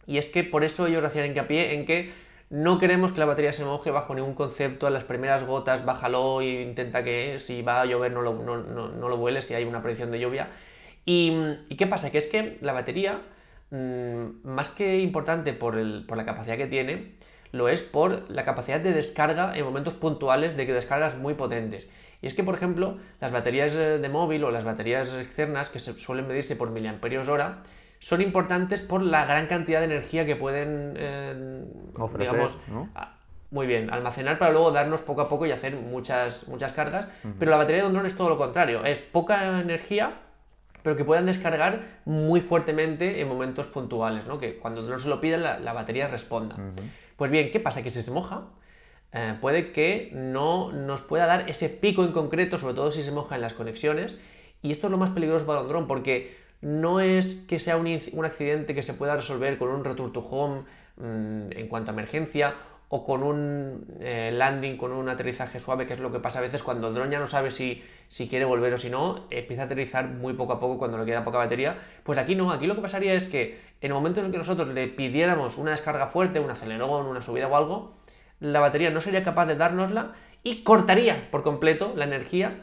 Y 0.05 0.17
es 0.17 0.27
que 0.27 0.43
por 0.43 0.63
eso 0.63 0.87
ellos 0.87 1.03
hacían 1.03 1.27
hincapié 1.27 1.73
en 1.73 1.85
que 1.85 2.11
no 2.49 2.79
queremos 2.79 3.11
que 3.11 3.19
la 3.19 3.25
batería 3.25 3.51
se 3.51 3.65
moje 3.65 3.91
bajo 3.91 4.15
ningún 4.15 4.33
concepto, 4.33 4.87
a 4.87 4.89
las 4.89 5.03
primeras 5.03 5.45
gotas 5.45 5.83
bájalo 5.83 6.41
e 6.41 6.61
intenta 6.61 7.03
que 7.03 7.39
si 7.39 7.61
va 7.61 7.81
a 7.81 7.85
llover 7.85 8.13
no 8.13 8.21
lo, 8.21 8.33
no, 8.33 8.57
no, 8.57 8.87
no 8.87 9.09
lo 9.09 9.41
si 9.41 9.53
hay 9.53 9.65
una 9.65 9.81
predicción 9.81 10.11
de 10.11 10.19
lluvia. 10.19 10.47
Y, 11.05 11.33
¿y 11.69 11.75
qué 11.75 11.87
pasa? 11.87 12.09
Que 12.11 12.17
es 12.17 12.27
que 12.27 12.57
la 12.61 12.73
batería, 12.73 13.21
mm, 13.71 14.47
más 14.47 14.69
que 14.69 14.99
importante 14.99 15.53
por, 15.53 15.77
el, 15.77 16.05
por 16.07 16.17
la 16.17 16.25
capacidad 16.25 16.57
que 16.57 16.67
tiene, 16.67 17.15
lo 17.51 17.69
es 17.69 17.81
por 17.81 18.29
la 18.29 18.45
capacidad 18.45 18.79
de 18.79 18.93
descarga 18.93 19.57
en 19.57 19.65
momentos 19.65 19.93
puntuales 19.93 20.55
de 20.55 20.65
que 20.65 20.73
descargas 20.73 21.17
muy 21.17 21.33
potentes. 21.33 21.89
Y 22.21 22.27
es 22.27 22.33
que, 22.33 22.43
por 22.43 22.55
ejemplo, 22.55 22.97
las 23.19 23.31
baterías 23.31 23.73
eh, 23.75 23.99
de 23.99 24.09
móvil 24.09 24.43
o 24.43 24.51
las 24.51 24.63
baterías 24.63 25.13
externas, 25.13 25.69
que 25.69 25.79
se 25.79 25.93
suelen 25.93 26.27
medirse 26.27 26.55
por 26.55 26.71
miliamperios 26.71 27.29
hora, 27.29 27.59
son 27.99 28.21
importantes 28.21 28.81
por 28.81 29.01
la 29.01 29.25
gran 29.25 29.47
cantidad 29.47 29.79
de 29.79 29.85
energía 29.85 30.25
que 30.25 30.35
pueden, 30.35 30.93
eh, 30.97 31.63
Ofrecer, 31.95 32.33
digamos, 32.33 32.59
¿no? 32.67 32.89
muy 33.49 33.65
bien, 33.65 33.89
almacenar 33.91 34.37
para 34.39 34.51
luego 34.51 34.71
darnos 34.71 35.01
poco 35.01 35.21
a 35.21 35.29
poco 35.29 35.45
y 35.45 35.51
hacer 35.51 35.75
muchas, 35.75 36.47
muchas 36.47 36.73
cargas. 36.73 37.07
Pero 37.39 37.51
la 37.51 37.57
batería 37.57 37.81
de 37.83 37.87
un 37.87 37.93
dron 37.93 38.05
es 38.05 38.15
todo 38.15 38.29
lo 38.29 38.37
contrario, 38.37 38.83
es 38.83 38.99
poca 38.99 39.61
energía, 39.61 40.19
pero 40.83 40.95
que 40.95 41.05
puedan 41.05 41.25
descargar 41.25 41.81
muy 42.05 42.41
fuertemente 42.41 43.21
en 43.21 43.27
momentos 43.27 43.67
puntuales, 43.67 44.27
¿no? 44.27 44.37
Que 44.37 44.57
cuando 44.57 44.81
el 44.81 44.87
dron 44.87 44.99
se 44.99 45.09
lo 45.09 45.21
pide, 45.21 45.37
la, 45.37 45.59
la 45.59 45.73
batería 45.73 46.07
responda. 46.07 46.55
Pues 47.15 47.31
bien, 47.31 47.49
¿qué 47.51 47.59
pasa? 47.59 47.81
Que 47.81 47.89
si 47.89 48.01
se 48.01 48.11
moja, 48.11 48.43
eh, 49.13 49.35
puede 49.39 49.71
que 49.71 50.11
no 50.13 50.71
nos 50.71 51.01
pueda 51.01 51.25
dar 51.25 51.49
ese 51.49 51.69
pico 51.69 52.03
en 52.03 52.11
concreto, 52.11 52.57
sobre 52.57 52.73
todo 52.73 52.91
si 52.91 53.03
se 53.03 53.11
moja 53.11 53.35
en 53.35 53.41
las 53.41 53.53
conexiones. 53.53 54.19
Y 54.61 54.71
esto 54.71 54.87
es 54.87 54.91
lo 54.91 54.97
más 54.97 55.11
peligroso 55.11 55.45
para 55.45 55.61
un 55.61 55.67
dron, 55.67 55.87
porque 55.87 56.35
no 56.61 56.99
es 56.99 57.45
que 57.47 57.59
sea 57.59 57.77
un, 57.77 57.99
un 58.11 58.25
accidente 58.25 58.73
que 58.73 58.81
se 58.81 58.93
pueda 58.93 59.15
resolver 59.15 59.57
con 59.57 59.69
un 59.69 59.83
return 59.83 60.11
to 60.11 60.19
home 60.21 60.63
mm, 60.97 61.51
en 61.51 61.67
cuanto 61.67 61.91
a 61.91 61.93
emergencia 61.93 62.55
o 62.89 63.03
con 63.03 63.21
un 63.21 63.85
eh, 63.99 64.31
landing, 64.33 64.77
con 64.77 64.93
un 64.93 65.09
aterrizaje 65.09 65.59
suave, 65.59 65.85
que 65.85 65.93
es 65.93 65.99
lo 65.99 66.11
que 66.11 66.19
pasa 66.19 66.39
a 66.39 66.41
veces 66.41 66.63
cuando 66.63 66.87
el 66.87 66.93
dron 66.93 67.11
ya 67.11 67.19
no 67.19 67.27
sabe 67.27 67.51
si, 67.51 67.83
si 68.07 68.29
quiere 68.29 68.45
volver 68.45 68.73
o 68.73 68.77
si 68.77 68.89
no, 68.89 69.25
empieza 69.29 69.63
a 69.63 69.65
aterrizar 69.65 70.07
muy 70.07 70.33
poco 70.33 70.53
a 70.53 70.59
poco 70.59 70.77
cuando 70.77 70.97
le 70.97 71.05
queda 71.05 71.25
poca 71.25 71.37
batería. 71.37 71.77
Pues 72.03 72.17
aquí 72.17 72.35
no, 72.35 72.51
aquí 72.51 72.65
lo 72.65 72.75
que 72.75 72.81
pasaría 72.81 73.13
es 73.13 73.27
que 73.27 73.59
en 73.81 73.91
el 73.91 73.93
momento 73.93 74.21
en 74.21 74.27
el 74.27 74.31
que 74.31 74.37
nosotros 74.37 74.69
le 74.69 74.87
pidiéramos 74.87 75.57
una 75.57 75.71
descarga 75.71 76.07
fuerte, 76.07 76.39
un 76.39 76.49
acelerón, 76.49 77.07
una 77.07 77.19
subida 77.19 77.47
o 77.47 77.55
algo, 77.57 77.97
la 78.39 78.59
batería 78.59 78.89
no 78.89 79.01
sería 79.01 79.23
capaz 79.23 79.45
de 79.47 79.55
dárnosla 79.55 80.13
y 80.43 80.63
cortaría 80.63 81.29
por 81.31 81.43
completo 81.43 81.93
la 81.95 82.05
energía. 82.05 82.61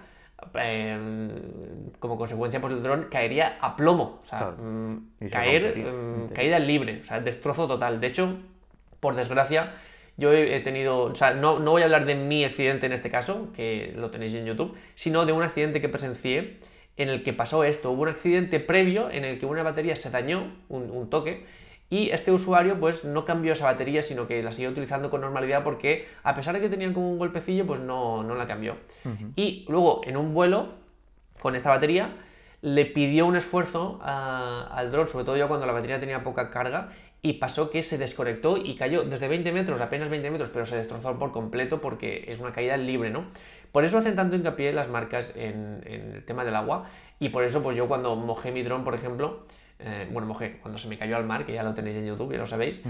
eh, 0.60 0.98
como 2.00 2.18
consecuencia, 2.18 2.60
pues 2.60 2.72
el 2.72 2.82
dron 2.82 3.06
caería 3.10 3.56
a 3.60 3.76
plomo. 3.76 4.20
O 4.22 4.26
sea, 4.26 4.38
Claro. 4.38 4.56
mm, 4.62 4.96
caer, 5.30 5.64
entero. 5.64 6.28
caída 6.34 6.58
libre, 6.58 6.98
o 7.00 7.04
sea, 7.04 7.20
destrozo 7.20 7.66
total. 7.66 8.00
De 8.00 8.08
hecho, 8.08 8.36
por 9.00 9.14
desgracia, 9.14 9.72
yo 10.16 10.32
he 10.32 10.56
he 10.56 10.60
tenido, 10.60 11.04
o 11.04 11.14
sea, 11.14 11.32
no, 11.34 11.58
no 11.60 11.70
voy 11.70 11.82
a 11.82 11.86
hablar 11.86 12.04
de 12.04 12.14
mi 12.14 12.44
accidente 12.44 12.84
en 12.86 12.92
este 12.92 13.10
caso, 13.10 13.52
que 13.54 13.92
lo 13.96 14.10
tenéis 14.10 14.34
en 14.34 14.44
YouTube, 14.44 14.76
sino 14.94 15.24
de 15.24 15.32
un 15.32 15.42
accidente 15.42 15.80
que 15.80 15.88
presencié 15.88 16.58
en 16.96 17.08
el 17.08 17.22
que 17.22 17.32
pasó 17.32 17.64
esto. 17.64 17.90
Hubo 17.90 18.02
un 18.02 18.08
accidente 18.08 18.60
previo 18.60 19.10
en 19.10 19.24
el 19.24 19.38
que 19.38 19.46
una 19.46 19.62
batería 19.62 19.96
se 19.96 20.10
dañó, 20.10 20.52
un, 20.68 20.90
un 20.90 21.08
toque, 21.10 21.46
y 21.90 22.10
este 22.10 22.32
usuario 22.32 22.78
pues 22.80 23.04
no 23.04 23.24
cambió 23.24 23.52
esa 23.52 23.66
batería, 23.66 24.02
sino 24.02 24.26
que 24.26 24.42
la 24.42 24.52
siguió 24.52 24.70
utilizando 24.70 25.10
con 25.10 25.20
normalidad 25.20 25.62
porque 25.62 26.08
a 26.22 26.34
pesar 26.34 26.54
de 26.54 26.60
que 26.60 26.68
tenían 26.68 26.92
como 26.94 27.10
un 27.10 27.18
golpecillo, 27.18 27.66
pues 27.66 27.80
no, 27.80 28.22
no 28.22 28.34
la 28.34 28.46
cambió. 28.46 28.76
Y 29.36 29.64
luego 29.68 30.00
en 30.04 30.16
un 30.16 30.34
vuelo 30.34 30.68
con 31.40 31.54
esta 31.56 31.70
batería 31.70 32.16
le 32.62 32.86
pidió 32.86 33.26
un 33.26 33.36
esfuerzo 33.36 34.00
a- 34.02 34.66
al 34.74 34.90
dron, 34.90 35.08
sobre 35.08 35.24
todo 35.26 35.36
yo 35.36 35.46
cuando 35.48 35.66
la 35.66 35.72
batería 35.72 36.00
tenía 36.00 36.24
poca 36.24 36.50
carga, 36.50 36.88
y 37.20 37.34
pasó 37.34 37.70
que 37.70 37.82
se 37.82 37.96
desconectó 37.96 38.56
y 38.58 38.76
cayó 38.76 39.02
desde 39.04 39.28
20 39.28 39.50
metros, 39.52 39.80
apenas 39.80 40.08
20 40.10 40.30
metros, 40.30 40.50
pero 40.50 40.66
se 40.66 40.76
destrozó 40.76 41.18
por 41.18 41.32
completo 41.32 41.80
porque 41.80 42.24
es 42.28 42.40
una 42.40 42.52
caída 42.52 42.76
libre, 42.76 43.10
¿no? 43.10 43.26
Por 43.72 43.84
eso 43.84 43.96
hacen 43.98 44.14
tanto 44.14 44.36
hincapié 44.36 44.72
las 44.72 44.88
marcas 44.88 45.34
en, 45.36 45.82
en 45.86 46.12
el 46.16 46.24
tema 46.24 46.44
del 46.44 46.54
agua, 46.54 46.86
y 47.20 47.30
por 47.30 47.44
eso 47.44 47.62
pues 47.62 47.76
yo 47.76 47.88
cuando 47.88 48.14
mojé 48.16 48.50
mi 48.52 48.62
dron, 48.62 48.84
por 48.84 48.94
ejemplo, 48.94 49.46
eh, 49.78 50.08
bueno, 50.10 50.28
mojé, 50.28 50.58
cuando 50.58 50.78
se 50.78 50.88
me 50.88 50.98
cayó 50.98 51.16
al 51.16 51.24
mar, 51.24 51.44
que 51.44 51.52
ya 51.52 51.62
lo 51.62 51.74
tenéis 51.74 51.96
en 51.96 52.06
YouTube, 52.06 52.32
ya 52.32 52.38
lo 52.38 52.46
sabéis, 52.46 52.80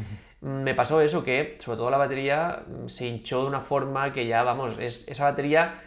me 0.40 0.74
pasó 0.74 1.00
eso 1.00 1.24
que, 1.24 1.56
sobre 1.58 1.78
todo 1.78 1.90
la 1.90 1.96
batería, 1.96 2.64
mm, 2.66 2.88
se 2.88 3.06
hinchó 3.06 3.42
de 3.42 3.48
una 3.48 3.60
forma 3.60 4.12
que 4.12 4.26
ya, 4.26 4.42
vamos, 4.42 4.76
es, 4.78 5.08
esa 5.08 5.24
batería 5.24 5.80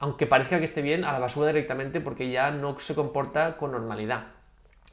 aunque 0.00 0.26
parezca 0.26 0.58
que 0.58 0.64
esté 0.64 0.80
bien, 0.80 1.04
a 1.04 1.12
la 1.12 1.18
basura 1.18 1.48
directamente 1.48 2.00
porque 2.00 2.30
ya 2.30 2.50
no 2.50 2.78
se 2.78 2.94
comporta 2.94 3.58
con 3.58 3.70
normalidad. 3.72 4.28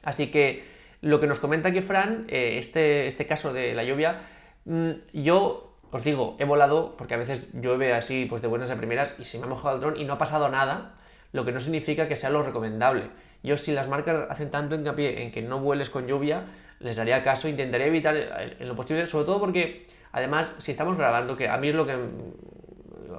Así 0.02 0.30
que 0.30 0.64
lo 1.00 1.18
que 1.18 1.26
nos 1.26 1.40
comenta 1.40 1.70
aquí 1.70 1.80
Fran, 1.80 2.26
eh, 2.28 2.58
este, 2.58 3.06
este 3.06 3.26
caso 3.26 3.54
de 3.54 3.74
la 3.74 3.84
lluvia, 3.84 4.20
mm, 4.66 4.90
yo 5.14 5.72
os 5.90 6.04
digo, 6.04 6.36
he 6.38 6.44
volado 6.44 6.94
porque 6.98 7.14
a 7.14 7.16
veces 7.16 7.50
llueve 7.54 7.94
así 7.94 8.26
pues 8.28 8.42
de 8.42 8.48
buenas 8.48 8.70
a 8.70 8.76
primeras 8.76 9.14
y 9.18 9.24
se 9.24 9.38
me 9.38 9.46
ha 9.46 9.48
mojado 9.48 9.76
el 9.76 9.80
dron 9.80 9.96
y 9.98 10.04
no 10.04 10.12
ha 10.12 10.18
pasado 10.18 10.50
nada, 10.50 10.96
lo 11.32 11.46
que 11.46 11.52
no 11.52 11.60
significa 11.60 12.06
que 12.06 12.14
sea 12.14 12.28
lo 12.28 12.42
recomendable. 12.42 13.08
Yo 13.42 13.56
si 13.56 13.72
las 13.72 13.88
marcas 13.88 14.26
hacen 14.30 14.50
tanto 14.50 14.74
hincapié 14.74 15.22
en 15.22 15.30
que 15.30 15.42
no 15.42 15.60
vueles 15.60 15.90
con 15.90 16.06
lluvia, 16.06 16.44
les 16.80 16.96
daría 16.96 17.22
caso, 17.22 17.48
intentaría 17.48 17.86
evitar 17.86 18.16
eh, 18.16 18.56
en 18.58 18.68
lo 18.68 18.76
posible, 18.76 19.06
sobre 19.06 19.26
todo 19.26 19.40
porque 19.40 19.86
Además, 20.12 20.54
si 20.58 20.70
estamos 20.70 20.96
grabando, 20.96 21.36
que 21.36 21.48
a 21.48 21.56
mí 21.58 21.68
es 21.68 21.74
lo 21.74 21.86
que 21.86 21.96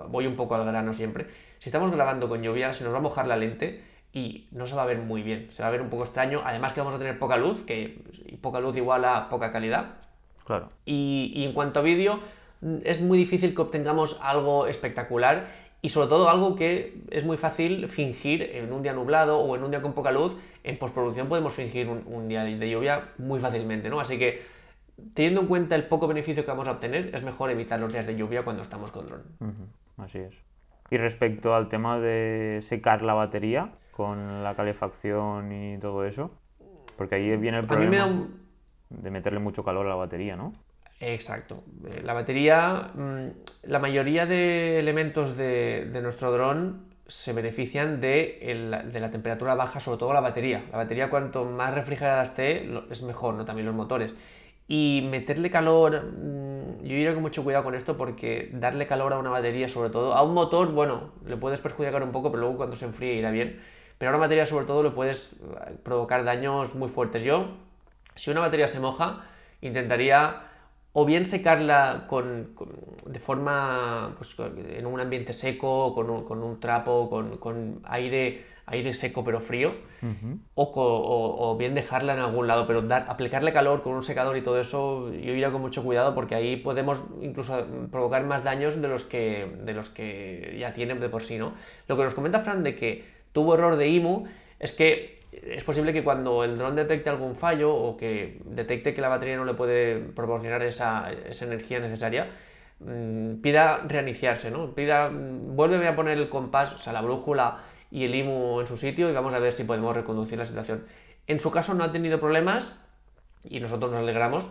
voy 0.09 0.27
un 0.27 0.35
poco 0.35 0.55
al 0.55 0.65
grano 0.65 0.93
siempre, 0.93 1.27
si 1.59 1.69
estamos 1.69 1.91
grabando 1.91 2.29
con 2.29 2.41
lluvia, 2.41 2.73
se 2.73 2.83
nos 2.83 2.93
va 2.93 2.97
a 2.97 3.01
mojar 3.01 3.27
la 3.27 3.37
lente 3.37 3.83
y 4.11 4.47
no 4.51 4.65
se 4.65 4.75
va 4.75 4.83
a 4.83 4.85
ver 4.85 4.97
muy 4.97 5.21
bien, 5.21 5.47
se 5.51 5.61
va 5.61 5.67
a 5.67 5.71
ver 5.71 5.81
un 5.81 5.89
poco 5.89 6.03
extraño, 6.03 6.41
además 6.43 6.73
que 6.73 6.79
vamos 6.79 6.95
a 6.95 6.97
tener 6.97 7.19
poca 7.19 7.37
luz, 7.37 7.63
que 7.63 8.01
poca 8.41 8.59
luz 8.59 8.75
igual 8.77 9.05
a 9.05 9.29
poca 9.29 9.51
calidad. 9.51 9.97
Claro. 10.45 10.69
Y, 10.85 11.31
y 11.35 11.45
en 11.45 11.53
cuanto 11.53 11.79
a 11.79 11.83
vídeo, 11.83 12.19
es 12.83 13.01
muy 13.01 13.17
difícil 13.17 13.53
que 13.53 13.61
obtengamos 13.61 14.19
algo 14.21 14.65
espectacular 14.65 15.47
y 15.81 15.89
sobre 15.89 16.09
todo 16.09 16.29
algo 16.29 16.55
que 16.55 17.01
es 17.09 17.23
muy 17.23 17.37
fácil 17.37 17.87
fingir 17.87 18.41
en 18.41 18.73
un 18.73 18.83
día 18.83 18.93
nublado 18.93 19.39
o 19.39 19.55
en 19.55 19.63
un 19.63 19.71
día 19.71 19.81
con 19.81 19.93
poca 19.93 20.11
luz. 20.11 20.37
En 20.63 20.77
postproducción 20.77 21.29
podemos 21.29 21.53
fingir 21.53 21.87
un, 21.87 22.27
día 22.27 22.43
de 22.43 22.69
lluvia 22.69 23.09
muy 23.17 23.39
fácilmente, 23.39 23.89
¿no? 23.89 23.99
Así 23.99 24.19
que 24.19 24.41
teniendo 25.13 25.41
en 25.41 25.47
cuenta 25.47 25.75
el 25.75 25.85
poco 25.87 26.07
beneficio 26.07 26.43
que 26.43 26.51
vamos 26.51 26.67
a 26.67 26.73
obtener, 26.73 27.15
es 27.15 27.23
mejor 27.23 27.49
evitar 27.49 27.79
los 27.79 27.93
días 27.93 28.05
de 28.05 28.15
lluvia 28.17 28.43
cuando 28.43 28.61
estamos 28.61 28.91
con 28.91 29.07
dron. 29.07 29.23
Así 29.97 30.17
es. 30.19 30.35
Y 30.91 30.97
respecto 30.97 31.55
al 31.55 31.69
tema 31.69 31.99
de 31.99 32.59
secar 32.61 33.01
la 33.01 33.13
batería 33.13 33.71
con 33.91 34.43
la 34.43 34.55
calefacción 34.55 35.51
y 35.51 35.77
todo 35.77 36.03
eso, 36.03 36.31
porque 36.97 37.15
ahí 37.15 37.37
viene 37.37 37.59
el 37.59 37.67
problema 37.67 38.27
de 38.89 39.11
meterle 39.11 39.39
mucho 39.39 39.63
calor 39.63 39.85
a 39.85 39.89
la 39.89 39.95
batería, 39.95 40.35
¿no? 40.35 40.53
Exacto. 40.99 41.63
Eh, 41.87 42.01
la 42.03 42.13
batería, 42.13 42.91
mm, 42.93 43.27
la 43.63 43.79
mayoría 43.79 44.25
de 44.25 44.79
elementos 44.79 45.37
de, 45.37 45.89
nuestro 46.01 46.31
dron 46.31 46.89
se 47.07 47.33
benefician 47.33 48.01
de, 48.01 48.89
la 48.93 49.09
temperatura 49.11 49.55
baja, 49.55 49.79
sobre 49.79 49.97
todo 49.97 50.13
la 50.13 50.19
batería. 50.19 50.65
La 50.71 50.77
batería 50.77 51.09
cuanto 51.09 51.45
más 51.45 51.73
refrigerada 51.73 52.23
esté, 52.23 52.69
es 52.91 53.01
mejor, 53.03 53.35
¿no? 53.35 53.45
También 53.45 53.65
los 53.65 53.75
motores. 53.75 54.13
Y 54.67 55.07
meterle 55.09 55.49
calor, 55.49 56.03
mm, 56.03 56.83
yo 56.83 56.95
iría 56.95 57.13
con 57.13 57.23
mucho 57.23 57.43
cuidado 57.43 57.63
con 57.63 57.75
esto 57.75 57.97
porque 57.97 58.49
darle 58.53 58.85
calor 58.85 59.13
a 59.13 59.17
una 59.17 59.31
batería, 59.31 59.67
sobre 59.69 59.89
todo, 59.89 60.13
a 60.13 60.21
un 60.21 60.33
motor, 60.33 60.71
bueno, 60.71 61.11
le 61.25 61.37
puedes 61.37 61.59
perjudicar 61.59 62.03
un 62.03 62.11
poco, 62.11 62.29
pero 62.29 62.41
luego 62.41 62.57
cuando 62.57 62.75
se 62.75 62.85
enfríe 62.85 63.13
irá 63.15 63.31
bien. 63.31 63.59
Pero 63.97 64.11
a 64.11 64.13
una 64.13 64.21
batería, 64.25 64.45
sobre 64.45 64.65
todo, 64.65 64.83
le 64.83 64.91
puedes 64.91 65.33
eh, 65.33 65.77
provocar 65.83 66.23
daños 66.23 66.75
muy 66.75 66.89
fuertes. 66.89 67.23
Yo, 67.23 67.47
si 68.15 68.29
una 68.31 68.41
batería 68.41 68.67
se 68.67 68.79
moja, 68.79 69.25
intentaría 69.61 70.48
o 70.93 71.05
bien 71.05 71.25
secarla 71.25 72.05
con, 72.07 72.55
de 73.05 73.19
forma 73.19 74.15
pues, 74.17 74.35
en 74.75 74.85
un 74.85 74.99
ambiente 74.99 75.33
seco, 75.33 75.93
con 75.93 76.09
un, 76.09 76.23
con 76.23 76.43
un 76.43 76.59
trapo, 76.59 77.09
con, 77.09 77.37
con, 77.37 77.81
aire, 77.83 78.45
aire 78.65 78.93
seco 78.93 79.23
pero 79.23 79.39
frío, 79.39 79.73
o, 80.55 80.63
o, 80.65 81.57
bien 81.57 81.75
dejarla 81.75 82.13
en 82.13 82.19
algún 82.19 82.47
lado, 82.47 82.65
pero 82.65 82.81
dar, 82.81 83.05
aplicarle 83.07 83.53
calor 83.53 83.83
con 83.83 83.93
un 83.93 84.03
secador 84.03 84.35
y 84.35 84.41
todo 84.41 84.59
eso, 84.59 85.11
yo 85.13 85.33
iría 85.33 85.51
con 85.51 85.61
mucho 85.61 85.83
cuidado 85.83 86.15
porque 86.15 86.33
ahí 86.33 86.57
podemos 86.57 87.03
incluso 87.21 87.67
provocar 87.91 88.23
más 88.25 88.43
daños 88.43 88.81
de 88.81 88.87
los 88.87 89.03
que, 89.03 89.57
de 89.63 89.73
los 89.73 89.91
que 89.91 90.57
ya 90.59 90.73
tienen 90.73 90.99
de 90.99 91.09
por 91.09 91.21
sí, 91.21 91.37
¿no? 91.37 91.53
Lo 91.87 91.97
que 91.97 92.03
nos 92.03 92.15
comenta 92.15 92.39
Fran 92.39 92.63
de 92.63 92.73
que 92.75 93.05
tuvo 93.31 93.53
error 93.53 93.75
de 93.75 93.89
IMU 93.89 94.25
es 94.57 94.71
que 94.71 95.18
es 95.31 95.63
posible 95.63 95.93
que 95.93 96.03
cuando 96.03 96.43
el 96.43 96.57
dron 96.57 96.75
detecte 96.75 97.09
algún 97.09 97.35
fallo 97.35 97.73
o 97.73 97.97
que 97.97 98.41
detecte 98.45 98.93
que 98.93 99.01
la 99.01 99.09
batería 99.09 99.37
no 99.37 99.45
le 99.45 99.53
puede 99.53 99.99
proporcionar 99.99 100.63
esa, 100.63 101.11
energía 101.41 101.79
necesaria, 101.79 102.31
mm, 102.79 103.35
pida 103.41 103.81
reiniciarse, 103.87 104.49
¿no? 104.51 104.73
Pida, 104.73 105.09
mm, 105.09 105.55
vuélveme 105.55 105.87
a 105.87 105.95
poner 105.95 106.17
el 106.17 106.29
compás, 106.29 106.73
o 106.73 106.77
sea, 106.77 106.93
la 106.93 107.01
brújula 107.01 107.59
y 107.91 108.05
el 108.05 108.15
IMU 108.15 108.61
en 108.61 108.67
su 108.67 108.77
sitio 108.77 109.09
y 109.09 109.13
vamos 109.13 109.33
a 109.33 109.39
ver 109.39 109.51
si 109.51 109.63
podemos 109.63 109.95
reconducir 109.95 110.37
la 110.37 110.45
situación. 110.45 110.85
En 111.27 111.39
su 111.39 111.51
caso 111.51 111.73
no 111.73 111.83
ha 111.83 111.91
tenido 111.91 112.19
problemas 112.19 112.79
y 113.43 113.59
nosotros 113.59 113.91
nos 113.91 114.01
alegramos, 114.01 114.47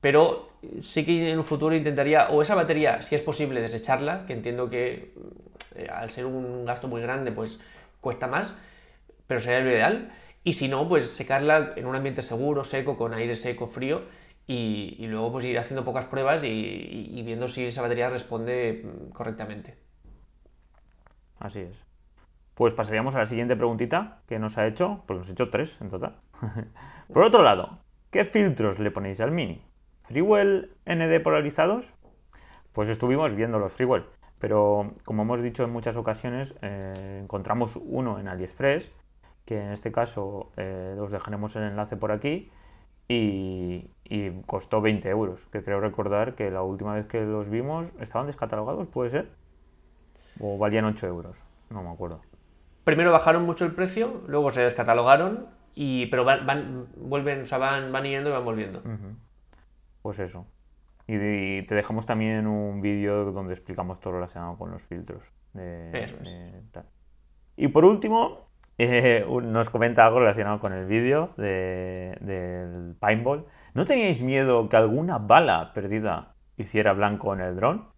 pero 0.00 0.50
sí 0.80 1.04
que 1.04 1.30
en 1.32 1.38
un 1.38 1.44
futuro 1.44 1.74
intentaría, 1.74 2.28
o 2.30 2.42
esa 2.42 2.54
batería, 2.54 3.02
si 3.02 3.14
es 3.14 3.22
posible, 3.22 3.60
desecharla, 3.60 4.26
que 4.26 4.32
entiendo 4.32 4.70
que 4.70 5.12
eh, 5.74 5.88
al 5.92 6.10
ser 6.10 6.26
un 6.26 6.64
gasto 6.64 6.88
muy 6.88 7.02
grande, 7.02 7.32
pues 7.32 7.62
cuesta 8.00 8.26
más, 8.26 8.58
pero 9.30 9.38
sería 9.38 9.60
lo 9.60 9.70
ideal. 9.70 10.10
Y 10.42 10.54
si 10.54 10.66
no, 10.66 10.88
pues 10.88 11.08
secarla 11.08 11.74
en 11.76 11.86
un 11.86 11.94
ambiente 11.94 12.20
seguro, 12.20 12.64
seco, 12.64 12.96
con 12.96 13.14
aire 13.14 13.36
seco, 13.36 13.68
frío, 13.68 14.02
y, 14.48 15.06
luego 15.06 15.30
pues 15.30 15.44
ir 15.44 15.56
haciendo 15.56 15.84
pocas 15.84 16.06
pruebas 16.06 16.42
y, 16.42 17.22
viendo 17.24 17.46
si 17.46 17.64
esa 17.64 17.80
batería 17.80 18.10
responde 18.10 18.82
mm, 18.82 19.10
correctamente. 19.12 19.76
Así 21.38 21.60
es. 21.60 21.76
Pues 22.54 22.74
pasaríamos 22.74 23.14
a 23.14 23.18
la 23.20 23.26
siguiente 23.26 23.54
preguntita 23.54 24.22
que 24.26 24.40
nos 24.40 24.58
ha 24.58 24.66
hecho, 24.66 25.04
pues 25.06 25.20
nos 25.20 25.28
ha 25.28 25.32
hecho 25.32 25.48
tres 25.48 25.76
en 25.80 25.90
total. 25.90 26.16
Por 27.14 27.22
otro 27.22 27.44
lado, 27.44 27.78
¿qué 28.10 28.24
filtros 28.24 28.80
le 28.80 28.90
ponéis 28.90 29.20
al 29.20 29.30
Mini? 29.30 29.62
¿Freewell 30.08 30.72
ND 30.86 31.22
polarizados? 31.22 31.94
Pues 32.72 32.88
estuvimos 32.88 33.36
viendo 33.36 33.60
los 33.60 33.72
Freewell, 33.72 34.06
pero 34.40 34.92
como 35.04 35.22
hemos 35.22 35.40
dicho 35.40 35.62
en 35.62 35.70
muchas 35.70 35.96
ocasiones, 35.96 36.52
eh, 36.62 37.20
encontramos 37.22 37.76
uno 37.76 38.18
en 38.18 38.26
AliExpress 38.26 38.90
que 39.50 39.60
en 39.60 39.72
este 39.72 39.90
caso 39.90 40.52
eh, 40.56 40.96
os 41.00 41.10
dejaremos 41.10 41.56
el 41.56 41.64
enlace 41.64 41.96
por 41.96 42.12
aquí 42.12 42.52
y, 43.08 43.90
costó 44.46 44.80
20 44.80 45.08
euros, 45.08 45.44
que 45.46 45.64
creo 45.64 45.80
recordar 45.80 46.36
que 46.36 46.52
la 46.52 46.62
última 46.62 46.94
vez 46.94 47.06
que 47.06 47.22
los 47.22 47.50
vimos 47.50 47.92
estaban 47.98 48.28
descatalogados, 48.28 48.86
¿puede 48.86 49.10
ser? 49.10 49.28
¿O 50.38 50.56
valían 50.56 50.84
8 50.84 51.04
euros? 51.08 51.36
No 51.68 51.82
me 51.82 51.90
acuerdo. 51.90 52.20
Primero 52.84 53.10
bajaron 53.10 53.44
mucho 53.44 53.64
el 53.64 53.74
precio, 53.74 54.22
luego 54.28 54.52
se 54.52 54.60
descatalogaron, 54.60 55.48
y, 55.74 56.06
pero 56.06 56.24
van, 56.24 56.86
vuelven, 56.96 57.42
o 57.42 57.46
sea, 57.46 57.58
van, 57.58 57.90
van 57.90 58.04
yendo 58.04 58.30
y 58.30 58.32
van 58.32 58.44
volviendo. 58.44 58.84
Pues 60.00 60.20
eso. 60.20 60.46
Y, 61.08 61.62
te 61.62 61.74
dejamos 61.74 62.06
también 62.06 62.46
un 62.46 62.80
vídeo 62.80 63.32
donde 63.32 63.54
explicamos 63.54 63.98
todo 63.98 64.12
lo 64.12 64.18
relacionado 64.20 64.56
con 64.56 64.70
los 64.70 64.82
filtros. 64.82 65.24
Y 67.56 67.66
por 67.66 67.84
último, 67.84 68.49
eh, 68.82 69.26
nos 69.42 69.68
comenta 69.68 70.06
algo 70.06 70.20
relacionado 70.20 70.58
con 70.58 70.72
el 70.72 70.86
vídeo 70.86 71.30
del 71.36 72.96
paintball. 72.98 73.44
¿No 73.74 73.84
teníais 73.84 74.22
miedo 74.22 74.68
que 74.70 74.76
alguna 74.76 75.18
bala 75.18 75.72
perdida 75.74 76.34
hiciera 76.56 76.94
blanco 76.94 77.34
en 77.34 77.40
el 77.40 77.56
dron? 77.56 77.88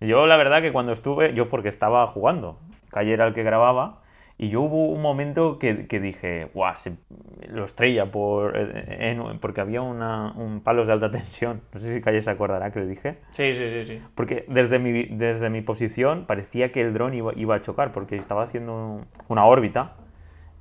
Yo 0.00 0.26
la 0.26 0.36
verdad 0.36 0.60
que 0.60 0.70
cuando 0.72 0.92
estuve, 0.92 1.32
yo 1.32 1.48
porque 1.48 1.68
estaba 1.68 2.06
jugando, 2.06 2.60
Calle 2.90 3.14
era 3.14 3.26
el 3.26 3.32
que 3.32 3.42
grababa, 3.42 4.02
y 4.36 4.50
yo 4.50 4.60
hubo 4.62 4.88
un 4.88 5.00
momento 5.00 5.58
que, 5.58 5.74
dije, 5.74 6.50
guau, 6.52 6.76
se, 6.76 6.96
lo 7.48 7.64
estrella 7.64 8.10
por, 8.10 8.54
eh, 8.56 9.16
porque 9.40 9.60
había 9.60 9.80
una, 9.80 10.32
un 10.32 10.60
palos 10.60 10.88
de 10.88 10.92
alta 10.94 11.10
tensión. 11.10 11.62
No 11.72 11.80
sé 11.80 11.94
si 11.94 12.00
Calle 12.02 12.20
se 12.20 12.30
acordará 12.30 12.70
que 12.70 12.80
le 12.80 12.86
dije. 12.86 13.18
Sí, 13.30 13.54
sí, 13.54 13.68
sí. 13.70 13.84
sí. 13.86 14.02
Porque 14.14 14.44
desde 14.48 14.78
mi, 14.78 15.04
desde 15.04 15.48
mi 15.48 15.62
posición 15.62 16.26
parecía 16.26 16.72
que 16.72 16.80
el 16.80 16.92
dron 16.92 17.14
iba, 17.14 17.32
iba 17.36 17.54
a 17.54 17.62
chocar, 17.62 17.92
porque 17.92 18.16
estaba 18.16 18.42
haciendo 18.42 19.06
una 19.28 19.46
órbita 19.46 19.94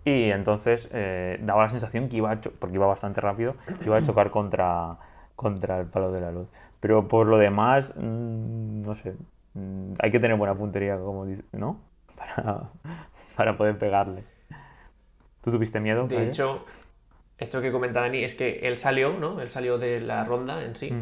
y 0.03 0.31
entonces 0.31 0.89
eh, 0.91 1.39
daba 1.41 1.63
la 1.63 1.69
sensación 1.69 2.09
que 2.09 2.17
iba, 2.17 2.31
a 2.31 2.41
porque 2.41 2.75
iba 2.75 2.87
bastante 2.87 3.21
rápido, 3.21 3.55
que 3.79 3.85
iba 3.85 3.97
a 3.97 4.03
chocar 4.03 4.31
contra, 4.31 4.97
contra 5.35 5.79
el 5.79 5.87
palo 5.87 6.11
de 6.11 6.21
la 6.21 6.31
luz. 6.31 6.47
Pero 6.79 7.07
por 7.07 7.27
lo 7.27 7.37
demás, 7.37 7.93
mm, 7.95 8.81
no 8.81 8.95
sé, 8.95 9.13
mm, 9.53 9.93
hay 9.99 10.11
que 10.11 10.19
tener 10.19 10.37
buena 10.37 10.55
puntería, 10.55 10.97
como 10.97 11.25
dice, 11.25 11.43
¿no? 11.51 11.79
Para, 12.15 12.69
para 13.35 13.57
poder 13.57 13.79
pegarle. 13.79 14.23
¿Tú 15.43 15.49
tuviste 15.49 15.79
miedo? 15.79 16.07
De 16.07 16.27
hecho, 16.27 16.63
esto 17.39 17.61
que 17.61 17.71
comenta 17.71 18.01
Dani 18.01 18.23
es 18.23 18.35
que 18.35 18.59
él 18.59 18.77
salió, 18.77 19.13
¿no? 19.13 19.41
Él 19.41 19.49
salió 19.49 19.79
de 19.79 19.99
la 19.99 20.23
ronda 20.23 20.63
en 20.63 20.75
sí. 20.75 20.93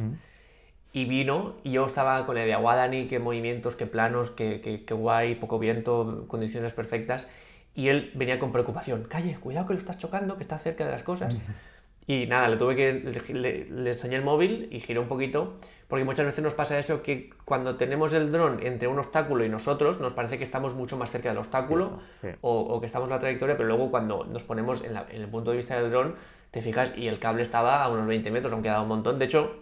Y 0.94 1.06
vino, 1.06 1.58
y 1.66 1.72
yo 1.72 1.86
estaba 1.86 2.26
con 2.26 2.38
el 2.38 2.48
de 2.48 2.54
agua, 2.54 2.78
Dani, 2.78 3.08
qué 3.08 3.20
movimientos, 3.20 3.76
qué 3.76 3.86
planos, 3.86 4.32
qué, 4.32 4.62
qué, 4.62 4.86
qué 4.86 4.94
guay, 4.94 5.36
poco 5.36 5.60
viento, 5.60 6.24
condiciones 6.30 6.72
perfectas 6.72 7.30
y 7.76 7.90
él 7.90 8.12
venía 8.16 8.40
con 8.40 8.52
preocupación, 8.52 9.04
calle, 9.04 9.38
cuidado 9.40 9.68
que 9.68 9.74
lo 9.74 9.80
estás 9.80 9.98
chocando, 9.98 10.38
que 10.38 10.44
está 10.44 10.58
cerca 10.58 10.86
de 10.86 10.92
las 10.92 11.04
cosas. 11.04 11.36
Y 12.10 12.26
nada, 12.26 12.50
le 12.50 12.58
tuve 12.58 12.76
que, 12.76 12.92
le, 13.36 13.92
enseñé 13.92 14.16
el 14.16 14.24
móvil 14.24 14.68
y 14.72 14.80
giré 14.80 15.00
un 15.00 15.08
poquito, 15.08 15.60
porque 15.88 16.04
muchas 16.04 16.26
veces 16.26 16.44
nos 16.44 16.56
pasa 16.56 16.80
eso 16.80 17.04
que 17.04 17.30
cuando 17.46 17.76
tenemos 17.76 18.12
el 18.14 18.32
dron 18.32 18.66
entre 18.66 18.88
un 18.88 18.98
obstáculo 18.98 19.46
y 19.46 19.50
nosotros, 19.50 20.00
nos 20.00 20.14
parece 20.14 20.40
que 20.40 20.44
estamos 20.44 20.74
mucho 20.74 20.98
más 20.98 21.12
cerca 21.12 21.30
del 21.30 21.38
obstáculo 21.38 22.02
O, 22.42 22.80
que 22.80 22.88
estamos 22.88 23.10
en 23.10 23.14
la 23.14 23.20
trayectoria, 23.20 23.56
pero 23.56 23.68
luego 23.70 23.92
cuando 23.92 24.26
nos 24.26 24.42
ponemos 24.42 24.84
en, 24.84 24.98
el 24.98 25.28
punto 25.28 25.52
de 25.52 25.58
vista 25.58 25.80
del 25.80 25.92
dron, 25.92 26.16
te 26.50 26.64
fijas 26.64 26.98
y 26.98 27.08
el 27.08 27.20
cable 27.20 27.44
estaba 27.44 27.84
a 27.84 27.90
unos 27.90 28.08
20 28.08 28.32
metros, 28.32 28.52
aunque 28.54 28.70
dado 28.70 28.82
un 28.82 28.90
montón. 28.90 29.20
De 29.20 29.26
hecho, 29.26 29.58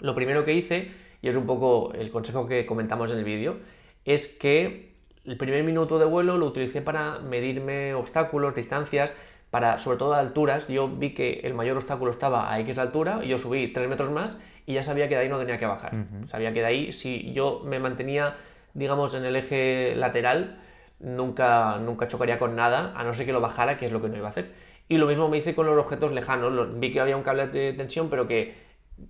lo 0.00 0.14
primero 0.14 0.44
que 0.44 0.52
hice, 0.52 0.90
y 1.22 1.28
es 1.28 1.36
un 1.36 1.46
poco 1.46 1.94
el 1.94 2.10
consejo 2.10 2.46
que 2.46 2.66
comentamos 2.66 3.10
en 3.12 3.16
el 3.16 3.24
vídeo, 3.24 3.60
es 4.04 4.28
que 4.28 4.87
el 5.28 5.36
primer 5.36 5.62
minuto 5.62 5.98
de 5.98 6.06
vuelo 6.06 6.38
lo 6.38 6.46
utilicé 6.46 6.80
para 6.80 7.18
medirme 7.18 7.92
obstáculos, 7.92 8.54
distancias, 8.54 9.14
para 9.50 9.78
sobre 9.78 9.98
todo 9.98 10.14
alturas. 10.14 10.66
Yo 10.68 10.88
vi 10.88 11.12
que 11.12 11.40
el 11.44 11.52
mayor 11.52 11.76
obstáculo 11.76 12.10
estaba 12.10 12.52
a 12.52 12.58
X 12.60 12.78
altura, 12.78 13.20
y 13.22 13.28
yo 13.28 13.36
subí 13.36 13.68
3 13.68 13.88
metros 13.88 14.10
más 14.10 14.38
y 14.64 14.74
ya 14.74 14.82
sabía 14.82 15.08
que 15.08 15.14
de 15.16 15.22
ahí 15.22 15.28
no 15.28 15.38
tenía 15.38 15.58
que 15.58 15.66
bajar. 15.66 15.92
Sabía 16.26 16.52
que 16.52 16.60
de 16.60 16.66
ahí, 16.66 16.92
si 16.92 17.32
yo 17.32 17.62
me 17.64 17.78
mantenía, 17.78 18.36
digamos, 18.74 19.14
en 19.14 19.24
el 19.24 19.36
eje 19.36 19.94
lateral, 19.96 20.60
nunca, 20.98 21.78
nunca 21.78 22.08
chocaría 22.08 22.38
con 22.38 22.56
nada, 22.56 22.92
a 22.96 23.04
no 23.04 23.12
ser 23.12 23.26
que 23.26 23.32
lo 23.32 23.40
bajara, 23.40 23.76
que 23.76 23.86
es 23.86 23.92
lo 23.92 24.00
que 24.00 24.08
no 24.08 24.16
iba 24.16 24.26
a 24.26 24.30
hacer. 24.30 24.52
Y 24.88 24.96
lo 24.96 25.06
mismo 25.06 25.28
me 25.28 25.38
hice 25.38 25.54
con 25.54 25.66
los 25.66 25.78
objetos 25.78 26.12
lejanos. 26.12 26.78
vi 26.80 26.90
que 26.92 27.00
había 27.00 27.16
un 27.16 27.22
cable 27.22 27.48
de 27.48 27.74
tensión, 27.74 28.08
pero 28.08 28.26
que 28.26 28.54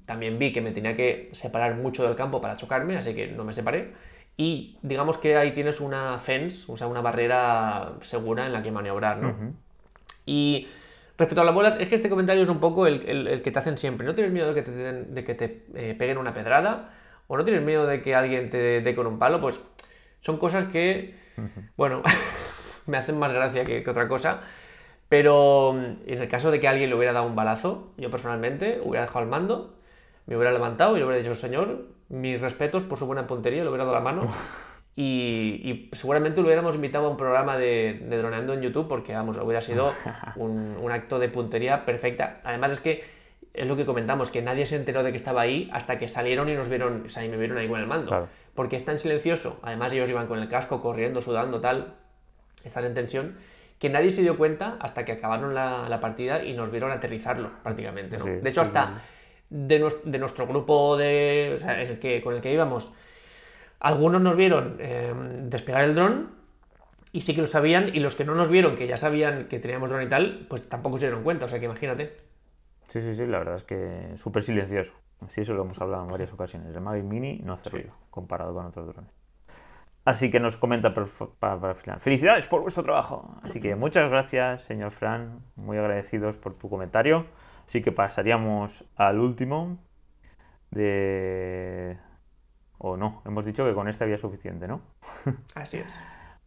también 0.04 0.38
vi 0.38 0.52
que 0.52 0.61
me 0.61 0.72
tenía 0.72 0.96
que 0.96 1.28
separar 1.33 1.76
mucho 1.76 2.04
del 2.04 2.14
campo 2.14 2.40
para 2.40 2.57
chocarme, 2.57 2.96
así 2.96 3.14
que 3.14 3.28
no 3.28 3.44
me 3.44 3.52
separé. 3.52 3.92
Y 4.40 4.79
digamos 4.83 5.18
que 5.18 5.37
ahí 5.37 5.53
tienes 5.53 5.81
una 5.81 6.16
fence, 6.20 6.70
o 6.70 6.77
sea, 6.77 6.87
una 6.87 7.01
barrera 7.01 7.94
segura 8.03 8.46
en 8.46 8.53
la 8.53 8.62
que 8.62 8.70
maniobrar, 8.70 9.18
¿no? 9.18 9.35
Y 10.27 10.68
respecto 11.18 11.40
a 11.40 11.44
las 11.44 11.55
bolas, 11.55 11.77
es 11.81 11.88
que 11.88 11.96
este 11.96 12.09
comentario 12.09 12.44
es 12.44 12.48
un 12.48 12.61
poco 12.61 12.87
el, 12.87 13.42
que 13.42 13.51
te 13.51 13.59
hacen 13.59 13.77
siempre. 13.79 14.07
No 14.07 14.14
tienes 14.14 14.33
miedo 14.33 14.55
de 14.55 14.55
que 14.55 14.62
te, 14.62 14.70
de 14.70 15.24
que 15.24 15.35
te 15.35 15.64
eh, 15.74 15.96
peguen 15.98 16.18
una 16.18 16.35
pedrada, 16.35 16.94
o 17.27 17.37
no 17.37 17.44
tienes 17.44 17.64
miedo 17.64 17.85
de 17.88 18.01
que 18.01 18.14
alguien 18.14 18.48
te 18.48 18.81
dé 18.81 18.94
con 18.94 19.09
un 19.09 19.18
palo, 19.18 19.40
pues 19.40 19.61
son 20.20 20.38
cosas 20.38 20.66
que, 20.66 21.16
bueno, 21.77 22.05
me 22.87 22.96
hacen 22.96 23.18
más 23.18 23.33
gracia 23.33 23.64
que, 23.64 23.83
que, 23.83 23.90
otra 23.90 24.07
cosa. 24.07 24.42
Pero 25.09 25.77
en 25.77 26.22
el 26.22 26.29
caso 26.29 26.53
de 26.53 26.61
que 26.61 26.68
alguien 26.68 26.90
le 26.90 26.96
hubiera 26.96 27.12
dado 27.12 27.27
un 27.27 27.35
balazo, 27.35 27.92
yo 27.96 28.09
personalmente 28.09 28.81
hubiera 28.85 29.07
dejado 29.07 29.24
el 29.24 29.31
mando, 29.31 29.74
me 30.27 30.37
hubiera 30.37 30.53
levantado 30.53 30.94
y 30.94 31.01
le 31.01 31.07
hubiera 31.07 31.20
dicho, 31.20 31.35
señor, 31.35 31.97
mis 32.09 32.40
respetos 32.40 32.83
por 32.83 32.99
su 32.99 33.07
buena 33.07 33.27
puntería, 33.27 33.62
le 33.62 33.68
hubiera 33.68 33.85
dado 33.85 33.94
la 33.94 34.03
mano. 34.03 34.29
Y, 35.01 35.90
seguramente 35.92 36.40
lo 36.40 36.49
hubiéramos 36.49 36.75
invitado 36.75 37.07
a 37.07 37.11
un 37.11 37.16
programa 37.16 37.57
de, 37.57 38.01
droneando 38.11 38.53
en 38.55 38.62
YouTube 38.62 38.88
porque, 38.88 39.14
vamos, 39.14 39.37
hubiera 39.37 39.61
sido 39.61 39.92
un, 40.35 40.90
acto 40.90 41.21
de 41.21 41.29
puntería 41.29 41.87
perfecta. 41.87 42.40
Además 42.42 42.73
es 42.73 42.81
que 42.81 43.05
es 43.55 43.66
lo 43.68 43.77
que 43.77 43.87
comentamos, 43.87 44.33
que 44.33 44.42
nadie 44.42 44.66
se 44.66 44.75
enteró 44.75 45.05
de 45.05 45.12
que 45.12 45.16
estaba 45.16 45.42
ahí 45.42 45.71
hasta 45.73 46.01
que 46.01 46.09
salieron 46.09 46.49
y 46.49 46.55
nos 46.55 46.68
vieron, 46.68 47.05
o 47.07 47.09
sea, 47.09 47.25
y 47.25 47.29
me 47.29 47.37
vieron 47.37 47.59
ahí 47.59 47.68
con 47.68 47.79
el 47.79 47.87
mando. 47.87 48.29
Porque 48.57 48.75
es 48.75 48.85
tan 48.85 48.99
silencioso, 48.99 49.61
además 49.62 49.92
ellos 49.92 50.11
iban 50.11 50.27
con 50.27 50.40
el 50.40 50.49
casco, 50.49 50.83
corriendo, 50.83 51.23
sudando, 51.23 51.61
tal, 51.61 51.94
estás 52.64 52.85
en 52.85 52.94
tensión, 52.94 53.37
que 53.79 53.90
nadie 53.90 54.11
se 54.11 54.23
dio 54.23 54.37
cuenta 54.37 54.79
hasta 54.81 55.05
que 55.05 55.12
acabaron 55.12 55.55
la, 55.55 55.99
partida 56.01 56.42
y 56.42 56.55
nos 56.55 56.73
vieron 56.73 56.90
aterrizarlo 56.90 57.51
prácticamente. 57.62 58.16
de 58.16 58.51
hecho, 58.51 58.62
hasta 58.62 59.01
de, 59.50 59.78
nuestro 59.78 60.46
grupo 60.46 60.96
de, 60.96 61.54
o 61.56 61.58
sea, 61.58 61.80
el 61.80 61.98
que, 61.98 62.22
con 62.22 62.34
el 62.34 62.40
que 62.40 62.52
íbamos, 62.52 62.92
algunos 63.80 64.20
nos 64.20 64.37
vieron 64.37 64.76
eh, 64.80 65.12
despegar 65.42 65.84
el 65.84 65.94
dron 65.94 66.30
y 67.12 67.22
sí 67.22 67.34
que 67.34 67.40
lo 67.40 67.46
sabían, 67.46 67.88
y 67.88 68.00
los 68.00 68.14
que 68.14 68.24
no 68.24 68.34
nos 68.34 68.50
vieron, 68.50 68.76
que 68.76 68.87
ya 68.87 68.96
sabían 68.96 69.48
que 69.48 69.58
teníamos 69.58 69.90
dron 69.90 70.02
y 70.02 70.08
tal, 70.08 70.46
pues 70.48 70.68
tampoco 70.68 70.98
se 70.98 71.06
dieron 71.06 71.22
cuenta, 71.22 71.46
o 71.46 71.48
sea 71.48 71.58
que 71.58 71.64
imagínate. 71.64 72.16
Sí, 72.88 73.00
sí, 73.00 73.14
sí, 73.14 73.26
la 73.26 73.38
verdad 73.38 73.56
es 73.56 73.64
que 73.64 74.12
súper 74.16 74.42
silencioso. 74.42 74.92
Sí, 75.30 75.40
eso 75.40 75.54
lo 75.54 75.62
hemos 75.62 75.80
hablado 75.80 76.04
en 76.04 76.11
varias 76.11 76.32
ocasiones. 76.32 76.74
El 76.74 76.80
Mavic 76.80 77.04
Mini 77.04 77.40
no 77.44 77.54
hace 77.54 77.70
ruido 77.70 77.92
comparado 78.11 78.54
con 78.54 78.66
otros 78.66 78.87
drones. 78.87 79.11
Así 80.04 80.30
que 80.30 80.40
nos 80.40 80.56
comenta 80.56 80.94
para, 80.94 81.74
final. 81.74 82.00
Felicidades 82.00 82.48
por 82.48 82.62
vuestro 82.62 82.82
trabajo. 82.82 83.38
Así 83.42 83.61
que 83.61 83.74
muchas 83.74 84.08
gracias, 84.08 84.62
señor 84.62 84.90
Fran. 84.90 85.40
Muy 85.54 85.76
agradecidos 85.76 86.38
por 86.38 86.54
tu 86.54 86.70
comentario. 86.70 87.26
Así 87.68 87.83
que 87.83 87.92
pasaríamos 87.92 88.87
al 88.96 89.20
último 89.20 89.76
de... 90.70 91.98
O 92.78 92.96
no, 92.96 93.20
hemos 93.26 93.44
dicho 93.44 93.66
que 93.66 93.74
con 93.74 93.88
este 93.88 94.04
había 94.04 94.16
suficiente, 94.16 94.66
¿no? 94.66 94.81
Así 95.54 95.76
es. 95.76 95.87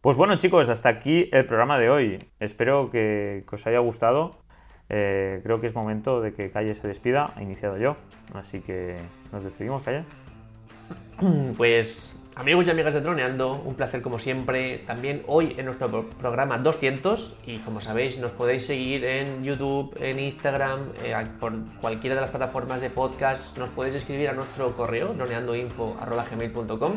Pues 0.00 0.16
bueno 0.16 0.34
chicos, 0.34 0.68
hasta 0.68 0.88
aquí 0.88 1.28
el 1.30 1.46
programa 1.46 1.78
de 1.78 1.90
hoy. 1.90 2.28
Espero 2.40 2.90
que, 2.90 3.44
os 3.52 3.66
haya 3.68 3.78
gustado. 3.78 4.42
Eh, 4.88 5.38
creo 5.44 5.60
que 5.60 5.68
es 5.68 5.76
momento 5.76 6.20
de 6.20 6.34
que 6.34 6.50
Calle 6.50 6.74
se 6.74 6.88
despida. 6.88 7.32
Ha 7.36 7.42
iniciado 7.44 7.76
yo. 7.78 7.94
Así 8.34 8.60
que 8.60 8.96
nos 9.30 9.44
despedimos, 9.44 9.82
Calle. 9.82 10.04
Pues 11.56 12.20
Amigos 12.34 12.66
y 12.66 12.70
amigas 12.70 12.94
de 12.94 13.02
Droneando, 13.02 13.52
un 13.52 13.74
placer 13.74 14.00
como 14.00 14.18
siempre. 14.18 14.78
También 14.78 15.22
hoy 15.26 15.54
en 15.58 15.66
nuestro 15.66 16.08
programa 16.18 16.56
200 16.56 17.36
y 17.46 17.58
como 17.58 17.78
sabéis 17.82 18.18
nos 18.18 18.30
podéis 18.30 18.64
seguir 18.64 19.04
en 19.04 19.44
YouTube, 19.44 19.94
en 20.00 20.18
Instagram, 20.18 20.80
eh, 21.04 21.14
por 21.38 21.52
cualquiera 21.82 22.14
de 22.14 22.22
las 22.22 22.30
plataformas 22.30 22.80
de 22.80 22.88
podcast. 22.88 23.58
Nos 23.58 23.68
podéis 23.68 23.96
escribir 23.96 24.30
a 24.30 24.32
nuestro 24.32 24.74
correo 24.74 25.12
droneandoinfo.gmail.com 25.12 26.92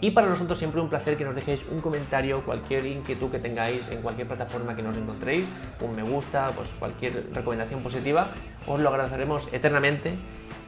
y 0.00 0.12
para 0.12 0.28
nosotros 0.28 0.56
siempre 0.56 0.80
un 0.80 0.88
placer 0.88 1.16
que 1.16 1.24
nos 1.24 1.34
dejéis 1.34 1.62
un 1.68 1.80
comentario, 1.80 2.40
cualquier 2.44 2.86
inquietud 2.86 3.28
que 3.28 3.40
tengáis 3.40 3.88
en 3.90 4.00
cualquier 4.02 4.28
plataforma 4.28 4.76
que 4.76 4.84
nos 4.84 4.96
encontréis, 4.96 5.46
un 5.80 5.96
me 5.96 6.04
gusta, 6.04 6.52
pues 6.54 6.68
cualquier 6.78 7.26
recomendación 7.34 7.82
positiva, 7.82 8.28
os 8.68 8.80
lo 8.80 8.88
agradeceremos 8.88 9.52
eternamente. 9.52 10.14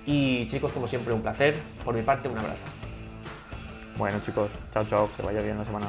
Y 0.05 0.49
chicos, 0.49 0.73
como 0.73 0.89
siempre, 0.89 1.15
un 1.15 1.23
placer. 1.23 1.55
Por 1.85 1.95
mi 1.95 2.03
parte, 2.03 2.29
un 2.29 2.37
abrazo. 2.37 2.92
Bueno 3.97 4.19
chicos, 4.21 4.51
chao 4.73 4.85
chao, 4.85 5.11
que 5.17 5.23
vaya 5.23 5.43
bien 5.43 5.59
la 5.59 5.65
semana. 5.65 5.87